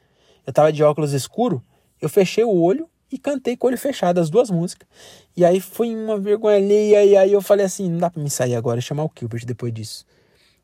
Eu 0.47 0.53
tava 0.53 0.73
de 0.73 0.83
óculos 0.83 1.13
escuro, 1.13 1.63
eu 2.01 2.09
fechei 2.09 2.43
o 2.43 2.61
olho 2.61 2.89
e 3.11 3.19
cantei 3.19 3.57
com 3.57 3.67
o 3.67 3.71
olho 3.71 3.79
fechado 3.79 4.19
as 4.19 4.31
duas 4.31 4.51
músicas. 4.51 4.89
E 5.37 5.45
aí 5.45 5.61
foi 5.61 5.95
uma 5.95 6.19
vergonha 6.19 6.57
ali, 6.57 6.91
e 6.91 7.17
aí 7.17 7.33
eu 7.33 7.43
falei 7.43 7.67
assim, 7.67 7.89
não 7.91 7.99
dá 7.99 8.11
pra 8.11 8.23
me 8.23 8.31
sair 8.31 8.55
agora, 8.55 8.81
chamar 8.81 9.05
o 9.05 9.11
Gilbert 9.19 9.45
depois 9.45 9.73
disso. 9.73 10.07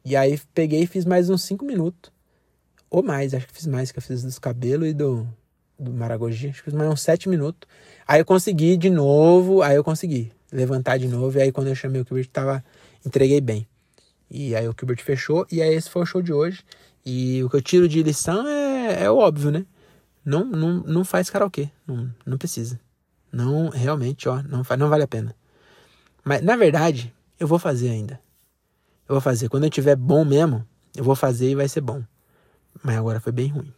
E 0.04 0.14
aí 0.14 0.38
peguei 0.54 0.82
e 0.82 0.86
fiz 0.86 1.04
mais 1.04 1.28
uns 1.28 1.42
cinco 1.42 1.64
minutos. 1.64 2.12
Ou 2.88 3.02
mais, 3.02 3.34
acho 3.34 3.46
que 3.46 3.52
fiz 3.52 3.66
mais, 3.66 3.90
que 3.90 3.98
eu 3.98 4.02
fiz 4.02 4.22
dos 4.22 4.38
cabelos 4.38 4.88
e 4.88 4.94
do, 4.94 5.26
do 5.78 5.92
Maragogi, 5.92 6.48
acho 6.48 6.58
que 6.62 6.70
fiz 6.70 6.74
mais 6.74 6.90
uns 6.90 7.00
sete 7.00 7.28
minutos. 7.28 7.68
Aí 8.06 8.20
eu 8.20 8.24
consegui 8.24 8.76
de 8.76 8.88
novo, 8.88 9.62
aí 9.62 9.76
eu 9.76 9.82
consegui 9.82 10.32
levantar 10.52 10.98
de 10.98 11.08
novo, 11.08 11.36
e 11.38 11.42
aí 11.42 11.52
quando 11.52 11.68
eu 11.68 11.74
chamei 11.74 12.00
o 12.00 12.04
Gilbert, 12.04 12.28
tava, 12.28 12.64
entreguei 13.04 13.40
bem. 13.40 13.66
E 14.30 14.54
aí 14.54 14.68
o 14.68 14.74
Gilbert 14.78 15.02
fechou, 15.02 15.46
e 15.50 15.60
aí 15.60 15.74
esse 15.74 15.90
foi 15.90 16.02
o 16.02 16.06
show 16.06 16.22
de 16.22 16.32
hoje. 16.32 16.62
E 17.04 17.42
o 17.44 17.50
que 17.50 17.56
eu 17.56 17.62
tiro 17.62 17.88
de 17.88 18.02
lição 18.02 18.46
é, 18.46 19.04
é 19.04 19.10
óbvio, 19.10 19.50
né? 19.50 19.66
Não, 20.26 20.44
não, 20.44 20.82
não 20.82 21.04
faz 21.04 21.30
karaokê, 21.30 21.70
não, 21.86 22.12
não 22.26 22.36
precisa. 22.36 22.80
Não, 23.30 23.68
realmente, 23.68 24.28
ó, 24.28 24.42
não, 24.42 24.64
não 24.76 24.88
vale 24.88 25.04
a 25.04 25.06
pena. 25.06 25.36
Mas, 26.24 26.42
na 26.42 26.56
verdade, 26.56 27.14
eu 27.38 27.46
vou 27.46 27.60
fazer 27.60 27.90
ainda. 27.90 28.20
Eu 29.08 29.14
vou 29.14 29.20
fazer. 29.20 29.48
Quando 29.48 29.62
eu 29.62 29.70
tiver 29.70 29.94
bom 29.94 30.24
mesmo, 30.24 30.66
eu 30.96 31.04
vou 31.04 31.14
fazer 31.14 31.48
e 31.48 31.54
vai 31.54 31.68
ser 31.68 31.80
bom. 31.80 32.02
Mas 32.82 32.96
agora 32.96 33.20
foi 33.20 33.30
bem 33.30 33.46
ruim. 33.46 33.72